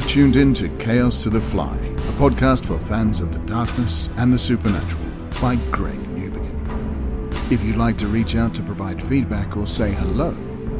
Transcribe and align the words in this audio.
You've 0.00 0.08
tuned 0.08 0.36
in 0.36 0.54
to 0.54 0.70
Chaos 0.78 1.24
to 1.24 1.30
the 1.30 1.42
Fly, 1.42 1.76
a 1.76 2.12
podcast 2.12 2.64
for 2.64 2.78
fans 2.78 3.20
of 3.20 3.34
the 3.34 3.38
darkness 3.40 4.08
and 4.16 4.32
the 4.32 4.38
supernatural 4.38 5.04
by 5.42 5.56
Greg 5.70 5.98
Newbegin. 6.16 7.52
If 7.52 7.62
you'd 7.62 7.76
like 7.76 7.98
to 7.98 8.06
reach 8.06 8.34
out 8.34 8.54
to 8.54 8.62
provide 8.62 9.02
feedback 9.02 9.58
or 9.58 9.66
say 9.66 9.92
hello, 9.92 10.34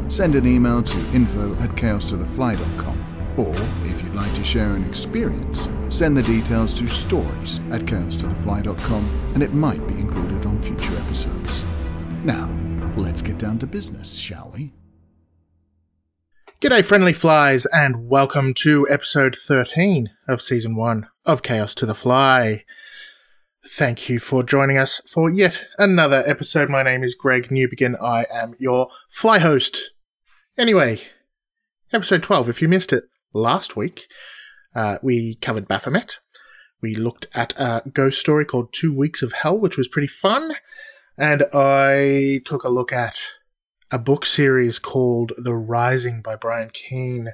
send 0.09 0.37
an 0.37 0.47
email 0.47 0.83
to 0.83 0.99
info 1.15 1.55
at 1.57 1.69
chaostothefly.com. 1.73 3.35
Or 3.37 3.55
if 3.91 4.03
you'd 4.03 4.15
like 4.15 4.33
to 4.33 4.43
share 4.43 4.75
an 4.75 4.89
experience, 4.89 5.69
send 5.91 6.17
the 6.17 6.23
details 6.23 6.73
to 6.75 6.89
stories 6.89 7.59
at 7.73 7.83
chaostothefly.com 7.83 9.33
and 9.35 9.43
it 9.43 9.53
might 9.53 9.87
be 9.87 9.99
included 9.99 10.47
on 10.47 10.63
future 10.63 10.97
episodes. 10.97 11.67
Now, 12.25 12.49
let's 12.97 13.21
get 13.21 13.37
down 13.37 13.59
to 13.59 13.67
business, 13.67 14.17
shall 14.17 14.51
we? 14.57 14.73
G'day, 16.61 16.85
friendly 16.85 17.15
flies, 17.15 17.65
and 17.65 18.11
welcome 18.11 18.53
to 18.53 18.87
episode 18.91 19.35
13 19.35 20.11
of 20.29 20.43
season 20.43 20.77
1 20.77 21.09
of 21.25 21.43
Chaos 21.43 21.75
to 21.77 21.87
the 21.87 21.95
Fly. 21.95 22.65
Thank 23.67 24.11
you 24.11 24.19
for 24.19 24.43
joining 24.43 24.77
us 24.77 25.01
for 25.11 25.31
yet 25.31 25.65
another 25.79 26.23
episode. 26.27 26.69
My 26.69 26.83
name 26.83 27.03
is 27.03 27.15
Greg 27.15 27.49
Newbegin. 27.49 27.99
I 28.03 28.27
am 28.31 28.57
your 28.59 28.91
fly 29.09 29.39
host. 29.39 29.93
Anyway, 30.59 31.01
episode 31.95 32.23
12, 32.23 32.51
if 32.51 32.61
you 32.61 32.69
missed 32.69 32.93
it 32.93 33.05
last 33.33 33.75
week, 33.75 34.07
uh, 34.75 34.99
we 35.03 35.37
covered 35.37 35.67
Baphomet. 35.67 36.19
We 36.83 36.95
looked 36.95 37.27
at 37.35 37.59
a 37.59 37.83
ghost 37.91 38.21
story 38.21 38.45
called 38.45 38.75
Two 38.75 38.95
Weeks 38.95 39.23
of 39.23 39.33
Hell, 39.33 39.59
which 39.59 39.79
was 39.79 39.89
pretty 39.89 40.09
fun. 40.09 40.57
And 41.17 41.47
I 41.55 42.43
took 42.45 42.65
a 42.65 42.69
look 42.69 42.93
at 42.93 43.17
a 43.91 43.99
book 43.99 44.25
series 44.25 44.79
called 44.79 45.33
The 45.37 45.55
Rising 45.55 46.23
by 46.23 46.37
Brian 46.37 46.71
Keene. 46.71 47.31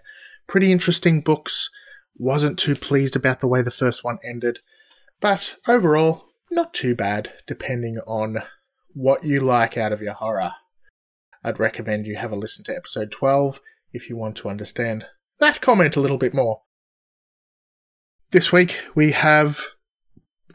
Pretty 0.46 0.72
interesting 0.72 1.20
books. 1.20 1.70
Wasn't 2.16 2.58
too 2.58 2.74
pleased 2.74 3.14
about 3.14 3.40
the 3.40 3.46
way 3.46 3.60
the 3.60 3.70
first 3.70 4.02
one 4.02 4.18
ended, 4.24 4.60
but 5.20 5.56
overall, 5.68 6.24
not 6.50 6.72
too 6.72 6.94
bad, 6.94 7.32
depending 7.46 7.98
on 8.06 8.38
what 8.94 9.24
you 9.24 9.40
like 9.40 9.76
out 9.76 9.92
of 9.92 10.00
your 10.00 10.14
horror. 10.14 10.52
I'd 11.44 11.60
recommend 11.60 12.06
you 12.06 12.16
have 12.16 12.32
a 12.32 12.36
listen 12.36 12.64
to 12.64 12.74
episode 12.74 13.10
12 13.10 13.60
if 13.92 14.08
you 14.08 14.16
want 14.16 14.36
to 14.38 14.48
understand 14.48 15.04
that 15.38 15.60
comment 15.60 15.96
a 15.96 16.00
little 16.00 16.16
bit 16.16 16.32
more. 16.32 16.62
This 18.30 18.50
week 18.50 18.80
we 18.94 19.12
have 19.12 19.60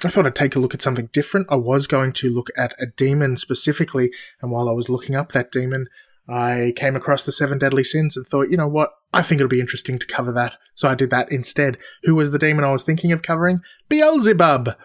I 0.03 0.09
thought 0.09 0.25
I'd 0.25 0.35
take 0.35 0.55
a 0.55 0.59
look 0.59 0.73
at 0.73 0.81
something 0.81 1.09
different. 1.13 1.47
I 1.49 1.55
was 1.55 1.85
going 1.85 2.13
to 2.13 2.29
look 2.29 2.49
at 2.57 2.73
a 2.79 2.87
demon 2.87 3.37
specifically, 3.37 4.11
and 4.41 4.51
while 4.51 4.67
I 4.67 4.73
was 4.73 4.89
looking 4.89 5.15
up 5.15 5.31
that 5.31 5.51
demon, 5.51 5.87
I 6.27 6.73
came 6.75 6.95
across 6.95 7.25
the 7.25 7.31
seven 7.31 7.59
deadly 7.59 7.83
sins 7.83 8.15
and 8.17 8.25
thought, 8.25 8.49
you 8.49 8.57
know 8.57 8.67
what, 8.67 8.91
I 9.13 9.21
think 9.21 9.39
it'll 9.39 9.49
be 9.49 9.59
interesting 9.59 9.99
to 9.99 10.07
cover 10.07 10.31
that. 10.31 10.53
So 10.75 10.89
I 10.89 10.95
did 10.95 11.09
that 11.09 11.31
instead. 11.31 11.77
Who 12.03 12.15
was 12.15 12.31
the 12.31 12.39
demon 12.39 12.63
I 12.63 12.71
was 12.71 12.83
thinking 12.83 13.11
of 13.11 13.21
covering? 13.21 13.61
Beelzebub! 13.89 14.75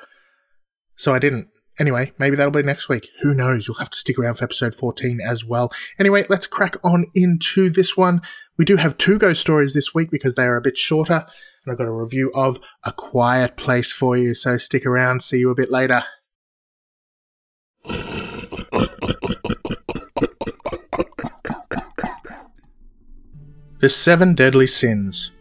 So 0.96 1.14
I 1.14 1.18
didn't. 1.18 1.48
Anyway, 1.78 2.12
maybe 2.18 2.36
that'll 2.36 2.50
be 2.50 2.62
next 2.62 2.88
week. 2.88 3.10
Who 3.22 3.34
knows? 3.34 3.68
You'll 3.68 3.76
have 3.76 3.90
to 3.90 3.98
stick 3.98 4.18
around 4.18 4.36
for 4.36 4.44
episode 4.44 4.74
14 4.74 5.20
as 5.24 5.44
well. 5.44 5.70
Anyway, 5.98 6.24
let's 6.28 6.46
crack 6.46 6.76
on 6.82 7.04
into 7.14 7.68
this 7.70 7.96
one. 7.96 8.22
We 8.56 8.64
do 8.64 8.76
have 8.76 8.96
two 8.96 9.18
ghost 9.18 9.42
stories 9.42 9.74
this 9.74 9.94
week 9.94 10.10
because 10.10 10.34
they 10.34 10.44
are 10.44 10.56
a 10.56 10.62
bit 10.62 10.78
shorter 10.78 11.26
and 11.66 11.72
I've 11.72 11.78
got 11.78 11.88
a 11.88 11.92
review 11.92 12.30
of 12.34 12.58
A 12.84 12.92
Quiet 12.92 13.56
Place 13.56 13.92
for 13.92 14.16
you, 14.16 14.34
so 14.34 14.56
stick 14.56 14.86
around, 14.86 15.22
see 15.22 15.38
you 15.38 15.50
a 15.50 15.54
bit 15.54 15.70
later. 15.70 16.04
The 23.80 23.88
Seven 23.88 24.34
Deadly 24.34 24.66
Sins. 24.66 25.32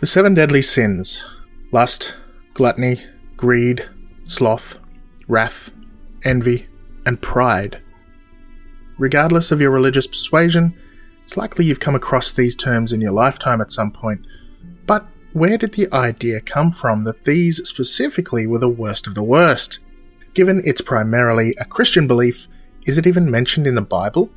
The 0.00 0.06
seven 0.06 0.34
deadly 0.34 0.62
sins 0.62 1.26
lust, 1.72 2.14
gluttony, 2.54 3.02
greed, 3.36 3.84
sloth, 4.26 4.78
wrath, 5.26 5.72
envy, 6.24 6.66
and 7.04 7.20
pride. 7.20 7.82
Regardless 8.96 9.50
of 9.50 9.60
your 9.60 9.72
religious 9.72 10.06
persuasion, 10.06 10.78
it's 11.28 11.36
likely 11.36 11.66
you've 11.66 11.78
come 11.78 11.94
across 11.94 12.32
these 12.32 12.56
terms 12.56 12.90
in 12.90 13.02
your 13.02 13.12
lifetime 13.12 13.60
at 13.60 13.70
some 13.70 13.90
point. 13.90 14.26
But 14.86 15.06
where 15.34 15.58
did 15.58 15.74
the 15.74 15.86
idea 15.92 16.40
come 16.40 16.70
from 16.70 17.04
that 17.04 17.24
these 17.24 17.58
specifically 17.68 18.46
were 18.46 18.60
the 18.60 18.66
worst 18.70 19.06
of 19.06 19.14
the 19.14 19.22
worst? 19.22 19.78
Given 20.32 20.62
it's 20.64 20.80
primarily 20.80 21.54
a 21.60 21.66
Christian 21.66 22.06
belief, 22.06 22.48
is 22.86 22.96
it 22.96 23.06
even 23.06 23.30
mentioned 23.30 23.66
in 23.66 23.74
the 23.74 23.82
Bible? 23.82 24.30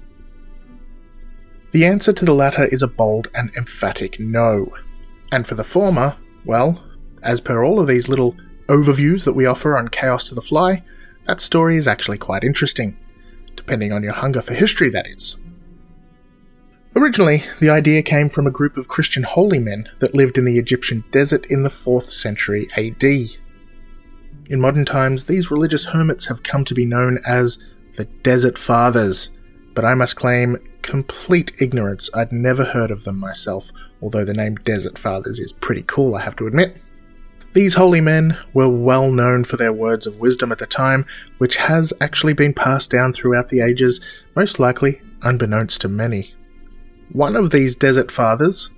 The 1.72 1.86
answer 1.86 2.12
to 2.12 2.26
the 2.26 2.36
latter 2.36 2.66
is 2.66 2.82
a 2.82 2.88
bold 2.88 3.30
and 3.34 3.56
emphatic 3.56 4.20
no. 4.20 4.76
And 5.32 5.48
for 5.48 5.56
the 5.56 5.64
former, 5.64 6.18
well, 6.44 6.84
as 7.24 7.40
per 7.40 7.64
all 7.64 7.80
of 7.80 7.88
these 7.88 8.10
little 8.10 8.36
overviews 8.68 9.24
that 9.24 9.32
we 9.32 9.46
offer 9.46 9.78
on 9.78 9.88
Chaos 9.88 10.28
to 10.28 10.36
the 10.36 10.42
Fly, 10.42 10.84
that 11.24 11.40
story 11.40 11.78
is 11.78 11.88
actually 11.88 12.18
quite 12.18 12.44
interesting. 12.44 12.98
Depending 13.56 13.94
on 13.94 14.04
your 14.04 14.12
hunger 14.12 14.42
for 14.42 14.54
history, 14.54 14.90
that 14.90 15.08
is. 15.08 15.38
Originally, 16.94 17.44
the 17.60 17.70
idea 17.70 18.02
came 18.02 18.28
from 18.28 18.46
a 18.46 18.52
group 18.52 18.76
of 18.76 18.90
Christian 18.90 19.24
holy 19.24 19.60
men 19.60 19.88
that 20.00 20.14
lived 20.14 20.38
in 20.38 20.44
the 20.44 20.60
Egyptian 20.60 21.06
desert 21.10 21.46
in 21.46 21.64
the 21.64 21.70
4th 21.70 22.10
century 22.10 22.68
AD. 22.76 23.04
In 24.50 24.60
modern 24.60 24.84
times, 24.84 25.24
these 25.24 25.50
religious 25.50 25.86
hermits 25.86 26.26
have 26.26 26.44
come 26.44 26.66
to 26.66 26.74
be 26.74 26.86
known 26.86 27.20
as 27.26 27.58
the 27.96 28.04
Desert 28.04 28.58
Fathers, 28.58 29.30
but 29.74 29.86
I 29.86 29.94
must 29.94 30.18
claim 30.18 30.58
complete 30.82 31.54
ignorance. 31.62 32.10
I'd 32.14 32.34
never 32.34 32.66
heard 32.66 32.92
of 32.92 33.06
them 33.06 33.18
myself, 33.18 33.72
although 34.02 34.26
the 34.26 34.34
name 34.34 34.56
Desert 34.56 34.98
Fathers 34.98 35.40
is 35.40 35.54
pretty 35.54 35.84
cool, 35.84 36.16
I 36.16 36.22
have 36.24 36.36
to 36.38 36.48
admit. 36.48 36.82
These 37.54 37.76
holy 37.76 38.02
men 38.02 38.38
were 38.54 38.68
well 38.68 39.12
known 39.12 39.46
for 39.46 39.56
their 39.56 39.74
words 39.74 40.08
of 40.08 40.20
wisdom 40.20 40.52
at 40.52 40.58
the 40.58 40.66
time, 40.66 41.06
which 41.38 41.56
has 41.56 41.94
actually 42.02 42.34
been 42.34 42.54
passed 42.54 42.90
down 42.90 43.14
throughout 43.14 43.48
the 43.48 43.62
ages, 43.62 44.02
most 44.36 44.60
likely 44.60 45.02
unbeknownst 45.22 45.80
to 45.82 45.88
many. 45.88 46.34
One 47.14 47.36
of 47.36 47.50
these 47.50 47.76
desert 47.76 48.10
fathers, 48.10 48.70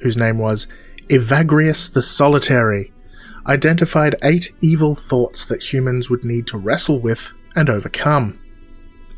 whose 0.00 0.16
name 0.16 0.36
was 0.36 0.66
Evagrius 1.08 1.90
the 1.90 2.02
Solitary, 2.02 2.92
identified 3.46 4.14
eight 4.22 4.54
evil 4.60 4.94
thoughts 4.94 5.46
that 5.46 5.72
humans 5.72 6.10
would 6.10 6.22
need 6.22 6.46
to 6.48 6.58
wrestle 6.58 7.00
with 7.00 7.32
and 7.56 7.70
overcome. 7.70 8.38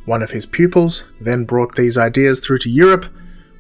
One 0.05 0.23
of 0.23 0.31
his 0.31 0.47
pupils 0.47 1.03
then 1.21 1.47
brought 1.47 1.75
these 1.75 1.99
ideas 1.99 2.39
through 2.39 2.59
to 2.59 2.71
Europe, 2.71 3.07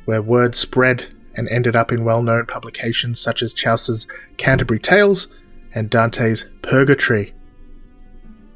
where 0.04 0.22
word 0.22 0.54
spread 0.54 1.06
and 1.36 1.48
ended 1.48 1.74
up 1.74 1.90
in 1.90 2.04
well 2.04 2.22
known 2.22 2.46
publications 2.46 3.18
such 3.18 3.42
as 3.42 3.52
Chaucer's 3.52 4.06
Canterbury 4.36 4.78
Tales 4.78 5.26
and 5.74 5.90
Dante's 5.90 6.44
Purgatory. 6.62 7.34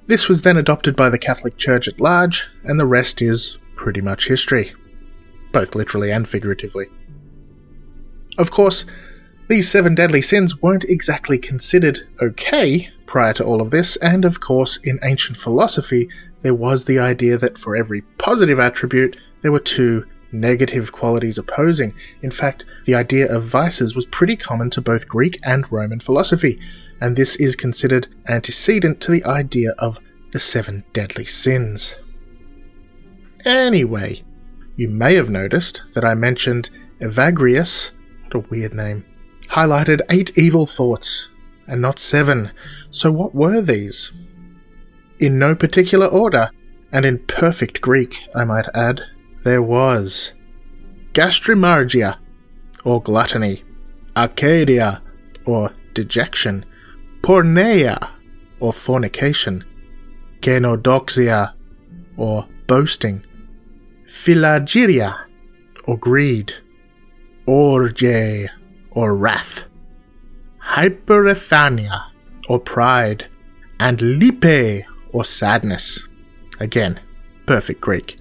This 0.06 0.28
was 0.28 0.42
then 0.42 0.56
adopted 0.56 0.94
by 0.94 1.08
the 1.08 1.18
Catholic 1.18 1.56
Church 1.56 1.88
at 1.88 2.00
large, 2.00 2.48
and 2.62 2.78
the 2.78 2.86
rest 2.86 3.20
is 3.20 3.58
pretty 3.74 4.00
much 4.00 4.28
history 4.28 4.72
both 5.54 5.74
literally 5.74 6.12
and 6.12 6.28
figuratively. 6.28 6.88
Of 8.36 8.50
course, 8.50 8.84
these 9.48 9.70
seven 9.70 9.94
deadly 9.94 10.20
sins 10.20 10.60
weren't 10.60 10.84
exactly 10.84 11.38
considered 11.38 12.00
okay 12.20 12.90
prior 13.06 13.32
to 13.34 13.44
all 13.44 13.62
of 13.62 13.70
this, 13.70 13.96
and 13.96 14.24
of 14.24 14.40
course, 14.40 14.76
in 14.78 14.98
ancient 15.02 15.38
philosophy, 15.38 16.08
there 16.42 16.54
was 16.54 16.84
the 16.84 16.98
idea 16.98 17.38
that 17.38 17.56
for 17.56 17.76
every 17.76 18.02
positive 18.18 18.58
attribute, 18.58 19.16
there 19.40 19.52
were 19.52 19.60
two 19.60 20.04
negative 20.32 20.92
qualities 20.92 21.38
opposing. 21.38 21.94
In 22.22 22.30
fact, 22.30 22.64
the 22.86 22.94
idea 22.94 23.32
of 23.32 23.44
vices 23.44 23.94
was 23.94 24.06
pretty 24.06 24.36
common 24.36 24.68
to 24.70 24.80
both 24.80 25.08
Greek 25.08 25.38
and 25.44 25.70
Roman 25.70 26.00
philosophy, 26.00 26.58
and 27.00 27.16
this 27.16 27.36
is 27.36 27.54
considered 27.54 28.08
antecedent 28.28 29.00
to 29.02 29.12
the 29.12 29.24
idea 29.24 29.70
of 29.78 30.00
the 30.32 30.40
seven 30.40 30.84
deadly 30.92 31.24
sins. 31.24 31.94
Anyway, 33.44 34.22
you 34.76 34.88
may 34.88 35.14
have 35.14 35.30
noticed 35.30 35.82
that 35.94 36.04
I 36.04 36.14
mentioned 36.14 36.70
Evagrius, 37.00 37.90
what 38.24 38.34
a 38.34 38.48
weird 38.50 38.74
name, 38.74 39.04
highlighted 39.48 40.00
eight 40.10 40.36
evil 40.36 40.66
thoughts, 40.66 41.28
and 41.66 41.80
not 41.80 41.98
seven. 41.98 42.50
So 42.90 43.10
what 43.10 43.34
were 43.34 43.60
these? 43.60 44.12
In 45.18 45.38
no 45.38 45.54
particular 45.54 46.06
order, 46.06 46.50
and 46.92 47.04
in 47.04 47.18
perfect 47.26 47.80
Greek, 47.80 48.28
I 48.34 48.44
might 48.44 48.66
add, 48.74 49.02
there 49.42 49.62
was 49.62 50.32
Gastrimargia, 51.12 52.18
or 52.84 53.00
gluttony, 53.02 53.62
Arcadia, 54.16 55.02
or 55.44 55.72
dejection, 55.94 56.64
Porneia, 57.20 58.10
or 58.60 58.72
fornication, 58.72 59.64
Kenodoxia, 60.40 61.54
or 62.16 62.46
boasting, 62.66 63.24
Philargyria, 64.14 65.26
or 65.86 65.98
greed, 65.98 66.54
Orge, 67.46 68.48
or 68.92 69.14
wrath, 69.14 69.64
hyperethania, 70.62 72.10
or 72.48 72.60
pride, 72.60 73.26
and 73.80 74.00
Lipe, 74.00 74.86
or 75.12 75.24
sadness. 75.24 76.06
Again, 76.60 77.00
perfect 77.44 77.80
Greek. 77.80 78.16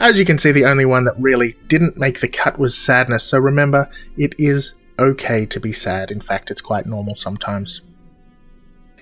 As 0.00 0.18
you 0.18 0.26
can 0.26 0.36
see, 0.36 0.50
the 0.50 0.66
only 0.66 0.84
one 0.84 1.04
that 1.04 1.18
really 1.18 1.56
didn't 1.68 1.96
make 1.96 2.20
the 2.20 2.28
cut 2.28 2.58
was 2.58 2.76
sadness, 2.76 3.22
so 3.22 3.38
remember, 3.38 3.88
it 4.18 4.34
is 4.36 4.74
okay 4.98 5.46
to 5.46 5.60
be 5.60 5.72
sad. 5.72 6.10
In 6.10 6.20
fact, 6.20 6.50
it's 6.50 6.60
quite 6.60 6.86
normal 6.86 7.14
sometimes. 7.14 7.82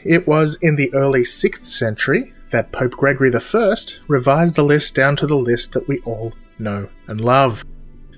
It 0.05 0.28
was 0.28 0.56
in 0.60 0.76
the 0.76 0.93
early 0.93 1.22
6th 1.22 1.64
century 1.64 2.33
that 2.55 2.71
Pope 2.71 2.93
Gregory 2.93 3.33
I 3.35 3.75
revised 4.06 4.55
the 4.55 4.62
list 4.62 4.95
down 4.95 5.17
to 5.17 5.27
the 5.27 5.37
list 5.37 5.73
that 5.73 5.89
we 5.89 5.99
all 6.03 6.33
know 6.61 6.89
and 7.09 7.21
love. 7.21 7.65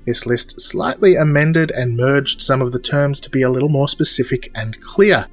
This 0.05 0.27
list 0.27 0.61
slightly 0.61 1.17
amended 1.17 1.71
and 1.71 1.97
merged 1.97 2.43
some 2.43 2.61
of 2.61 2.73
the 2.73 2.79
terms 2.79 3.19
to 3.21 3.31
be 3.31 3.41
a 3.41 3.49
little 3.49 3.71
more 3.71 3.89
specific 3.89 4.51
and 4.55 4.79
clear. 4.83 5.27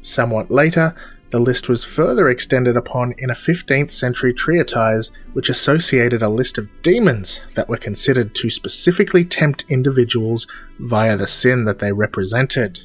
Somewhat 0.00 0.50
later, 0.50 0.92
the 1.30 1.38
list 1.38 1.68
was 1.68 1.84
further 1.84 2.28
extended 2.28 2.76
upon 2.76 3.14
in 3.18 3.30
a 3.30 3.34
15th 3.34 3.92
century 3.92 4.34
treatise 4.34 5.12
which 5.34 5.48
associated 5.48 6.20
a 6.20 6.28
list 6.28 6.58
of 6.58 6.68
demons 6.82 7.42
that 7.54 7.68
were 7.68 7.76
considered 7.76 8.34
to 8.34 8.50
specifically 8.50 9.24
tempt 9.24 9.64
individuals 9.68 10.48
via 10.80 11.16
the 11.16 11.28
sin 11.28 11.64
that 11.66 11.78
they 11.78 11.92
represented. 11.92 12.80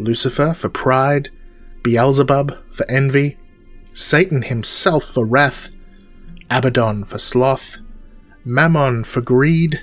Lucifer 0.00 0.54
for 0.54 0.68
pride, 0.68 1.30
Beelzebub 1.84 2.74
for 2.74 2.90
envy, 2.90 3.38
Satan 3.96 4.42
himself 4.42 5.04
for 5.04 5.24
wrath, 5.24 5.70
Abaddon 6.50 7.04
for 7.06 7.18
sloth, 7.18 7.78
Mammon 8.44 9.04
for 9.04 9.22
greed, 9.22 9.80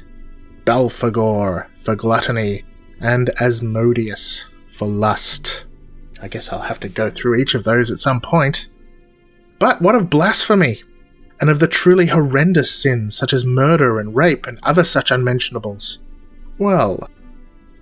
Belphegor 0.65 1.65
for 1.79 1.95
gluttony, 1.95 2.63
and 2.99 3.31
Asmodeus 3.41 4.45
for 4.69 4.87
lust. 4.87 5.65
I 6.21 6.27
guess 6.27 6.53
I'll 6.53 6.61
have 6.61 6.79
to 6.81 6.89
go 6.89 7.09
through 7.09 7.39
each 7.39 7.55
of 7.55 7.63
those 7.63 7.89
at 7.89 7.97
some 7.97 8.21
point. 8.21 8.69
But 9.57 9.81
what 9.81 9.95
of 9.95 10.11
blasphemy? 10.11 10.83
And 11.41 11.49
of 11.49 11.59
the 11.59 11.67
truly 11.67 12.05
horrendous 12.05 12.71
sins 12.71 13.17
such 13.17 13.33
as 13.33 13.43
murder 13.43 13.99
and 13.99 14.15
rape 14.15 14.45
and 14.45 14.59
other 14.61 14.83
such 14.83 15.09
unmentionables? 15.09 15.97
Well, 16.59 17.09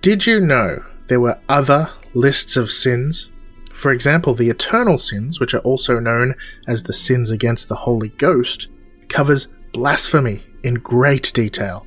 did 0.00 0.26
you 0.26 0.40
know 0.40 0.82
there 1.08 1.20
were 1.20 1.38
other 1.50 1.90
lists 2.14 2.56
of 2.56 2.72
sins? 2.72 3.30
For 3.72 3.90
example, 3.90 4.34
the 4.34 4.50
eternal 4.50 4.98
sins, 4.98 5.40
which 5.40 5.54
are 5.54 5.60
also 5.60 5.98
known 5.98 6.34
as 6.68 6.82
the 6.82 6.92
sins 6.92 7.30
against 7.30 7.68
the 7.68 7.74
Holy 7.74 8.10
Ghost, 8.10 8.68
covers 9.08 9.48
blasphemy 9.72 10.44
in 10.62 10.74
great 10.74 11.32
detail. 11.32 11.86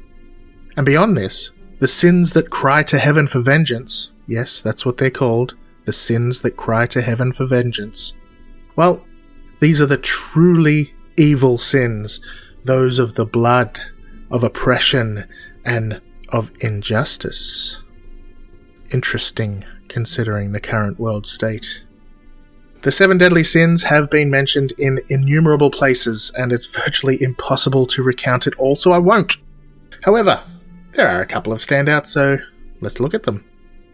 And 0.76 0.86
beyond 0.86 1.16
this, 1.16 1.52
the 1.80 1.88
sins 1.88 2.34
that 2.34 2.50
cry 2.50 2.84
to 2.84 3.00
heaven 3.00 3.28
for 3.28 3.40
vengeance, 3.40 4.12
yes, 4.28 4.62
that's 4.62 4.86
what 4.86 4.98
they're 4.98 5.10
called, 5.10 5.56
the 5.86 5.94
sins 5.94 6.42
that 6.42 6.58
cry 6.58 6.88
to 6.88 7.02
heaven 7.02 7.32
for 7.32 7.46
vengeance. 7.46 8.14
Well, 8.76 9.06
these 9.60 9.80
are 9.80 9.86
the 9.86 9.98
truly 9.98 10.94
evil 11.18 11.58
sins, 11.58 12.20
those 12.64 13.00
of 13.00 13.16
the 13.16 13.26
blood, 13.26 13.80
of 14.32 14.44
oppression, 14.44 15.28
and 15.64 16.02
of 16.30 16.52
injustice. 16.62 17.82
Interesting, 18.92 19.64
considering 19.96 20.52
the 20.52 20.60
current 20.60 21.00
world 21.00 21.26
state. 21.26 21.82
The 22.82 22.92
seven 22.92 23.18
deadly 23.18 23.46
sins 23.46 23.84
have 23.84 24.10
been 24.10 24.30
mentioned 24.30 24.74
in 24.78 25.00
innumerable 25.08 25.72
places, 25.72 26.34
and 26.38 26.52
it's 26.52 26.66
virtually 26.66 27.24
impossible 27.24 27.86
to 27.88 28.04
recount 28.04 28.46
it 28.46 28.54
all, 28.58 28.76
so 28.76 28.92
I 28.92 28.98
won't. 28.98 29.38
However, 30.04 30.44
there 30.96 31.08
are 31.08 31.22
a 31.22 31.26
couple 31.26 31.54
of 31.54 31.62
standouts, 31.62 32.08
so 32.08 32.40
let's 32.82 33.00
look 33.00 33.14
at 33.14 33.24
them. 33.24 33.46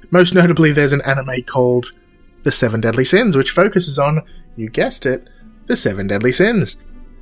Most 0.09 0.33
notably, 0.33 0.71
there's 0.71 0.91
an 0.91 1.03
anime 1.05 1.43
called 1.43 1.93
The 2.41 2.51
Seven 2.51 2.81
Deadly 2.81 3.05
Sins, 3.05 3.37
which 3.37 3.51
focuses 3.51 3.99
on, 3.99 4.23
you 4.55 4.71
guessed 4.71 5.05
it, 5.05 5.29
the 5.67 5.75
seven 5.75 6.07
deadly 6.07 6.31
sins. 6.31 6.77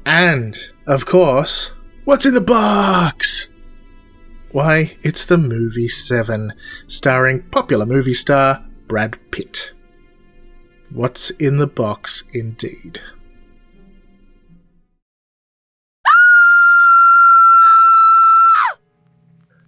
And, 0.05 0.57
of 0.87 1.05
course, 1.05 1.71
what's 2.05 2.25
in 2.25 2.33
the 2.33 2.39
box? 2.39 3.49
Why, 4.53 4.95
it's 5.03 5.25
the 5.25 5.37
movie 5.37 5.89
Seven, 5.89 6.53
starring 6.87 7.43
popular 7.49 7.85
movie 7.85 8.13
star 8.13 8.65
Brad 8.89 9.19
Pitt. 9.29 9.71
What's 10.89 11.29
in 11.29 11.57
the 11.57 11.67
box, 11.67 12.23
indeed? 12.33 12.99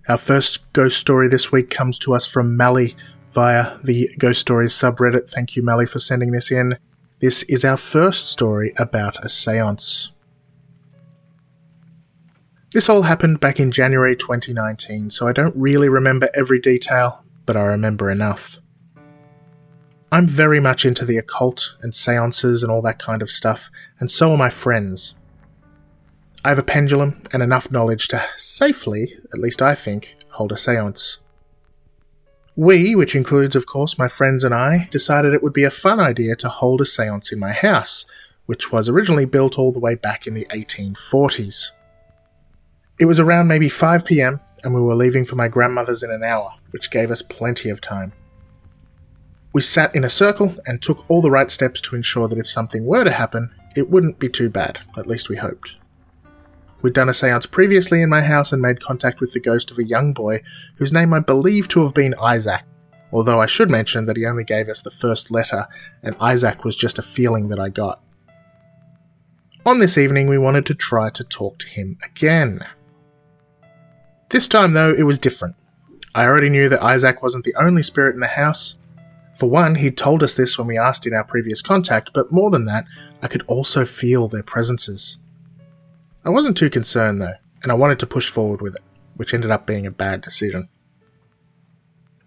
Our 0.09 0.18
first 0.18 0.73
ghost 0.73 0.97
story 0.97 1.29
this 1.29 1.51
week 1.51 1.69
comes 1.69 2.00
to 2.00 2.15
us 2.15 2.25
from 2.25 2.57
Mally 2.57 2.97
via 3.29 3.77
the 3.83 4.09
Ghost 4.18 4.41
Stories 4.41 4.73
subreddit. 4.73 5.29
Thank 5.29 5.56
you, 5.56 5.62
Mally, 5.62 5.85
for 5.85 6.00
sending 6.00 6.31
this 6.31 6.51
in. 6.51 6.79
This 7.19 7.44
is 7.44 7.63
our 7.63 7.77
first 7.77 8.25
story 8.25 8.73
about 8.79 9.23
a 9.23 9.29
seance. 9.29 10.12
This 12.73 12.89
all 12.89 13.03
happened 13.03 13.39
back 13.39 13.59
in 13.59 13.71
January 13.71 14.15
2019, 14.15 15.12
so 15.12 15.27
I 15.27 15.31
don't 15.31 15.56
really 15.56 15.89
remember 15.89 16.27
every 16.33 16.59
detail, 16.59 17.23
but 17.45 17.56
I 17.56 17.62
remember 17.62 18.09
enough. 18.09 18.60
I'm 20.13 20.27
very 20.27 20.59
much 20.59 20.85
into 20.85 21.05
the 21.05 21.17
occult 21.17 21.75
and 21.81 21.95
seances 21.95 22.63
and 22.63 22.71
all 22.71 22.81
that 22.81 22.99
kind 22.99 23.21
of 23.21 23.31
stuff, 23.31 23.71
and 23.97 24.11
so 24.11 24.33
are 24.33 24.37
my 24.37 24.49
friends. 24.49 25.15
I 26.43 26.49
have 26.49 26.59
a 26.59 26.63
pendulum 26.63 27.23
and 27.31 27.41
enough 27.41 27.71
knowledge 27.71 28.09
to 28.09 28.21
safely, 28.35 29.15
at 29.31 29.39
least 29.39 29.61
I 29.61 29.73
think, 29.73 30.15
hold 30.31 30.51
a 30.51 30.57
seance. 30.57 31.19
We, 32.57 32.93
which 32.93 33.15
includes, 33.15 33.55
of 33.55 33.65
course, 33.65 33.97
my 33.97 34.09
friends 34.09 34.43
and 34.43 34.53
I, 34.53 34.89
decided 34.91 35.33
it 35.33 35.41
would 35.41 35.53
be 35.53 35.63
a 35.63 35.69
fun 35.69 36.01
idea 36.01 36.35
to 36.37 36.49
hold 36.49 36.81
a 36.81 36.85
seance 36.85 37.31
in 37.31 37.39
my 37.39 37.53
house, 37.53 38.05
which 38.47 38.69
was 38.69 38.89
originally 38.89 39.25
built 39.25 39.57
all 39.57 39.71
the 39.71 39.79
way 39.79 39.95
back 39.95 40.27
in 40.27 40.33
the 40.33 40.45
1840s. 40.47 41.71
It 42.99 43.05
was 43.05 43.19
around 43.19 43.47
maybe 43.47 43.69
5 43.69 44.03
pm, 44.03 44.41
and 44.63 44.73
we 44.73 44.81
were 44.81 44.93
leaving 44.95 45.23
for 45.23 45.37
my 45.37 45.47
grandmother's 45.47 46.03
in 46.03 46.11
an 46.11 46.23
hour, 46.23 46.51
which 46.71 46.91
gave 46.91 47.11
us 47.11 47.21
plenty 47.21 47.69
of 47.69 47.79
time. 47.79 48.11
We 49.53 49.62
sat 49.62 49.94
in 49.95 50.03
a 50.03 50.09
circle 50.09 50.56
and 50.65 50.81
took 50.81 51.03
all 51.09 51.21
the 51.21 51.31
right 51.31 51.51
steps 51.51 51.81
to 51.81 51.95
ensure 51.95 52.27
that 52.27 52.38
if 52.38 52.48
something 52.48 52.86
were 52.86 53.03
to 53.03 53.12
happen, 53.12 53.53
it 53.75 53.89
wouldn't 53.89 54.19
be 54.19 54.30
too 54.30 54.50
bad, 54.50 54.80
at 54.98 55.07
least 55.07 55.30
we 55.30 55.38
hoped. 55.38 55.75
We'd 56.81 56.94
done 56.94 57.09
a 57.09 57.14
seance 57.14 57.45
previously 57.45 58.02
in 58.02 58.09
my 58.09 58.21
house 58.21 58.52
and 58.52 58.61
made 58.61 58.81
contact 58.81 59.19
with 59.19 59.33
the 59.33 59.40
ghost 59.40 59.69
of 59.69 59.78
a 59.78 59.83
young 59.83 60.14
boy 60.14 60.42
whose 60.75 60.94
name 60.94 61.14
I 61.14 61.19
believe 61.19 61.68
to 61.69 61.83
have 61.83 61.94
been 61.94 62.16
Isaac, 62.19 62.64
although 63.11 63.40
I 63.40 63.45
should 63.45 63.69
mention 63.69 64.06
that 64.06 64.18
he 64.18 64.25
only 64.25 64.44
gave 64.44 64.68
us 64.68 64.81
the 64.81 64.90
first 64.90 65.31
letter, 65.31 65.68
and 66.02 66.16
Isaac 66.19 66.64
was 66.64 66.75
just 66.75 66.97
a 66.97 67.04
feeling 67.04 67.49
that 67.49 67.59
I 67.59 67.69
got. 67.69 68.02
On 69.66 69.80
this 69.80 69.97
evening, 69.97 70.28
we 70.28 70.40
wanted 70.40 70.66
to 70.68 70.73
try 70.73 71.11
to 71.11 71.23
talk 71.23 71.59
to 71.59 71.68
him 71.68 71.97
again. 72.04 72.66
This 74.30 74.47
time, 74.47 74.73
though, 74.73 74.92
it 74.92 75.04
was 75.04 75.19
different. 75.19 75.56
I 76.16 76.25
already 76.25 76.49
knew 76.49 76.68
that 76.69 76.81
Isaac 76.81 77.21
wasn't 77.21 77.44
the 77.44 77.56
only 77.56 77.83
spirit 77.83 78.16
in 78.16 78.21
the 78.21 78.28
house. 78.28 78.80
For 79.42 79.50
one, 79.50 79.74
he'd 79.74 79.98
told 79.98 80.21
us 80.21 80.36
this 80.36 80.60
when 80.60 80.68
we 80.68 80.78
asked 80.78 81.07
in 81.07 81.16
our 81.16 81.24
previous 81.24 81.64
contact, 81.64 82.12
but 82.14 82.31
more 82.31 82.52
than 82.52 82.66
that, 82.66 82.86
I 83.24 83.28
could 83.28 83.42
also 83.48 83.86
feel 83.86 84.28
their 84.28 84.44
presences. 84.44 85.18
I 86.24 86.30
wasn't 86.30 86.56
too 86.56 86.69
concerned 86.69 87.19
though, 87.19 87.33
and 87.64 87.71
I 87.71 87.74
wanted 87.74 87.98
to 88.02 88.06
push 88.06 88.30
forward 88.30 88.62
with 88.62 88.76
it, 88.76 88.83
which 89.16 89.33
ended 89.33 89.50
up 89.50 89.66
being 89.66 89.88
a 89.88 89.92
bad 89.92 90.21
decision. 90.21 90.69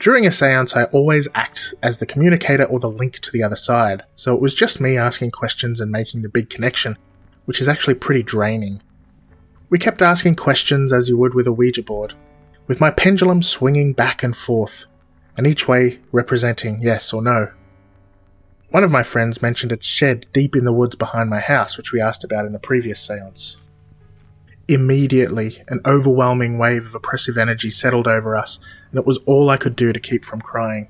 During 0.00 0.26
a 0.26 0.32
seance, 0.32 0.74
I 0.74 0.86
always 0.86 1.28
act 1.36 1.72
as 1.84 1.98
the 1.98 2.06
communicator 2.06 2.64
or 2.64 2.80
the 2.80 2.90
link 2.90 3.20
to 3.20 3.30
the 3.30 3.44
other 3.44 3.54
side, 3.54 4.02
so 4.16 4.34
it 4.34 4.40
was 4.40 4.52
just 4.52 4.80
me 4.80 4.96
asking 4.96 5.30
questions 5.30 5.80
and 5.80 5.92
making 5.92 6.22
the 6.22 6.28
big 6.28 6.50
connection, 6.50 6.98
which 7.44 7.60
is 7.60 7.68
actually 7.68 7.94
pretty 7.94 8.24
draining. 8.24 8.82
We 9.70 9.78
kept 9.78 10.02
asking 10.02 10.34
questions 10.34 10.92
as 10.92 11.08
you 11.08 11.16
would 11.18 11.34
with 11.34 11.46
a 11.46 11.52
Ouija 11.52 11.84
board, 11.84 12.14
with 12.66 12.80
my 12.80 12.90
pendulum 12.90 13.40
swinging 13.40 13.92
back 13.92 14.24
and 14.24 14.36
forth, 14.36 14.86
and 15.36 15.46
each 15.46 15.66
way 15.68 16.00
representing 16.12 16.78
yes 16.80 17.12
or 17.12 17.22
no. 17.22 17.50
One 18.70 18.84
of 18.84 18.90
my 18.90 19.02
friends 19.02 19.42
mentioned 19.42 19.72
a 19.72 19.80
shed 19.80 20.26
deep 20.32 20.56
in 20.56 20.64
the 20.64 20.72
woods 20.72 20.96
behind 20.96 21.30
my 21.30 21.40
house, 21.40 21.76
which 21.76 21.92
we 21.92 22.00
asked 22.00 22.24
about 22.24 22.44
in 22.44 22.52
the 22.52 22.58
previous 22.58 23.00
seance. 23.00 23.56
Immediately, 24.66 25.62
an 25.68 25.80
overwhelming 25.86 26.58
wave 26.58 26.86
of 26.86 26.94
oppressive 26.94 27.36
energy 27.36 27.70
settled 27.70 28.08
over 28.08 28.34
us, 28.34 28.58
and 28.90 28.98
it 28.98 29.06
was 29.06 29.18
all 29.26 29.50
I 29.50 29.58
could 29.58 29.76
do 29.76 29.92
to 29.92 30.00
keep 30.00 30.24
from 30.24 30.40
crying. 30.40 30.88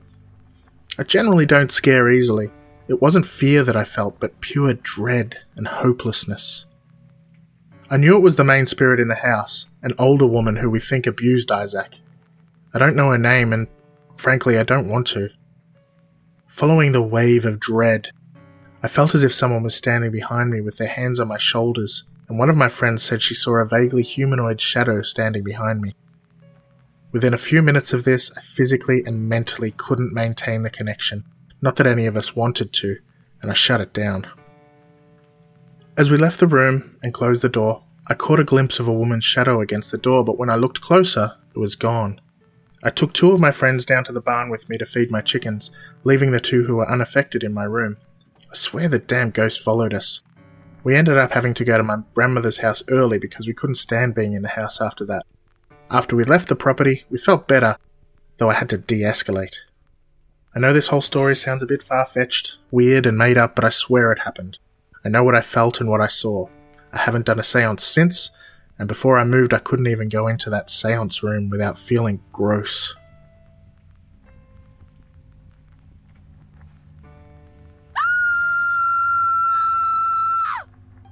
I 0.97 1.03
generally 1.03 1.45
don't 1.45 1.73
scare 1.73 2.11
easily. 2.11 2.51
It 2.87 3.03
wasn't 3.03 3.27
fear 3.27 3.65
that 3.65 3.77
I 3.77 3.85
felt, 3.85 4.21
but 4.21 4.41
pure 4.41 4.75
dread 4.75 5.39
and 5.57 5.67
hopelessness. 5.67 6.67
I 7.91 7.97
knew 7.97 8.17
it 8.17 8.23
was 8.23 8.37
the 8.37 8.45
main 8.45 8.67
spirit 8.67 9.01
in 9.01 9.09
the 9.09 9.15
house, 9.15 9.67
an 9.83 9.95
older 9.99 10.27
woman 10.27 10.57
who 10.57 10.71
we 10.71 10.81
think 10.81 11.07
abused 11.07 11.51
Isaac. 11.51 11.97
I 12.73 12.79
don't 12.79 12.97
know 12.97 13.11
her 13.11 13.19
name, 13.19 13.53
and 13.53 13.67
frankly, 14.17 14.59
I 14.59 14.63
don't 14.63 14.89
want 14.89 15.07
to. 15.09 15.29
Following 16.47 16.93
the 16.93 17.03
wave 17.03 17.45
of 17.45 17.61
dread, 17.61 18.11
I 18.83 18.89
felt 18.89 19.15
as 19.15 19.25
if 19.25 19.33
someone 19.33 19.63
was 19.63 19.75
standing 19.75 20.11
behind 20.11 20.51
me 20.51 20.61
with 20.61 20.77
their 20.77 20.89
hands 20.89 21.19
on 21.19 21.29
my 21.29 21.39
shoulders 21.39 22.05
and 22.29 22.39
one 22.39 22.49
of 22.49 22.57
my 22.57 22.69
friends 22.69 23.03
said 23.03 23.23
she 23.23 23.35
saw 23.35 23.57
a 23.57 23.65
vaguely 23.65 24.03
humanoid 24.03 24.61
shadow 24.61 25.03
standing 25.03 25.45
behind 25.45 25.81
me. 25.81 25.95
Within 27.13 27.35
a 27.35 27.39
few 27.39 27.63
minutes 27.63 27.93
of 27.93 28.05
this, 28.05 28.37
I 28.37 28.41
physically 28.41 29.03
and 29.07 29.29
mentally 29.29 29.71
couldn't 29.71 30.13
maintain 30.13 30.63
the 30.63 30.71
connection, 30.71 31.25
not 31.61 31.77
that 31.77 31.87
any 31.87 32.07
of 32.07 32.17
us 32.17 32.35
wanted 32.35 32.73
to, 32.75 32.99
and 33.41 33.51
I 33.51 33.55
shut 33.55 33.81
it 33.81 33.93
down. 33.93 34.27
As 35.97 36.11
we 36.11 36.17
left 36.17 36.41
the 36.41 36.47
room 36.47 36.97
and 37.03 37.15
closed 37.15 37.43
the 37.43 37.49
door, 37.49 37.85
I 38.07 38.15
caught 38.15 38.41
a 38.41 38.45
glimpse 38.45 38.81
of 38.81 38.89
a 38.89 38.93
woman's 38.93 39.25
shadow 39.25 39.61
against 39.61 39.93
the 39.93 39.99
door, 39.99 40.25
but 40.25 40.39
when 40.39 40.51
I 40.51 40.57
looked 40.57 40.81
closer, 40.81 41.37
it 41.55 41.59
was 41.59 41.77
gone. 41.77 42.21
I 42.87 42.91
took 42.91 43.15
two 43.15 43.33
of 43.33 43.41
my 43.41 43.51
friends 43.51 43.87
down 43.87 44.05
to 44.05 44.13
the 44.13 44.21
barn 44.21 44.51
with 44.51 44.69
me 44.69 44.77
to 44.77 44.85
feed 44.85 45.11
my 45.11 45.23
chickens, 45.23 45.71
leaving 46.05 46.33
the 46.33 46.41
two 46.41 46.65
who 46.65 46.77
were 46.77 46.91
unaffected 46.91 47.43
in 47.43 47.55
my 47.55 47.65
room. 47.65 47.97
I 48.51 48.55
swear 48.55 48.89
the 48.89 48.99
damn 48.99 49.31
ghost 49.31 49.63
followed 49.63 49.95
us. 49.95 50.21
We 50.83 50.95
ended 50.95 51.17
up 51.17 51.33
having 51.33 51.55
to 51.55 51.65
go 51.65 51.79
to 51.79 51.83
my 51.83 52.03
grandmother's 52.13 52.59
house 52.59 52.83
early 52.89 53.19
because 53.19 53.47
we 53.47 53.55
couldn't 53.55 53.77
stand 53.77 54.15
being 54.15 54.35
in 54.35 54.43
the 54.43 54.51
house 54.51 54.83
after 54.83 55.07
that. 55.07 55.23
After 55.91 56.15
we 56.15 56.25
left 56.25 56.49
the 56.49 56.57
property, 56.57 57.05
we 57.09 57.17
felt 57.17 57.49
better, 57.49 57.79
though 58.37 58.51
I 58.51 58.55
had 58.55 58.69
to 58.69 58.77
de 58.77 59.01
escalate. 59.01 59.57
I 60.55 60.59
know 60.59 60.75
this 60.75 60.89
whole 60.89 61.01
story 61.01 61.35
sounds 61.37 61.63
a 61.63 61.67
bit 61.67 61.83
far 61.83 62.05
fetched, 62.05 62.59
weird, 62.71 63.07
and 63.07 63.17
made 63.17 63.39
up, 63.39 63.57
but 63.57 63.65
I 63.65 63.71
swear 63.71 64.13
it 64.13 64.21
happened. 64.21 64.59
I 65.03 65.09
know 65.09 65.25
what 65.25 65.35
I 65.35 65.41
felt 65.41 65.81
and 65.81 65.89
what 65.89 66.03
I 66.03 66.07
saw. 66.07 66.49
I 66.93 66.99
haven't 66.99 67.27
done 67.27 67.41
a 67.41 67.43
seance 67.43 67.83
since, 67.83 68.31
and 68.79 68.89
before 68.89 69.19
I 69.19 69.25
moved, 69.25 69.55
I 69.55 69.59
couldn't 69.59 69.87
even 69.87 70.09
go 70.09 70.27
into 70.27 70.51
that 70.51 70.71
seance 70.71 71.23
room 71.23 71.49
without 71.49 71.79
feeling 71.79 72.23
gross. 72.33 72.95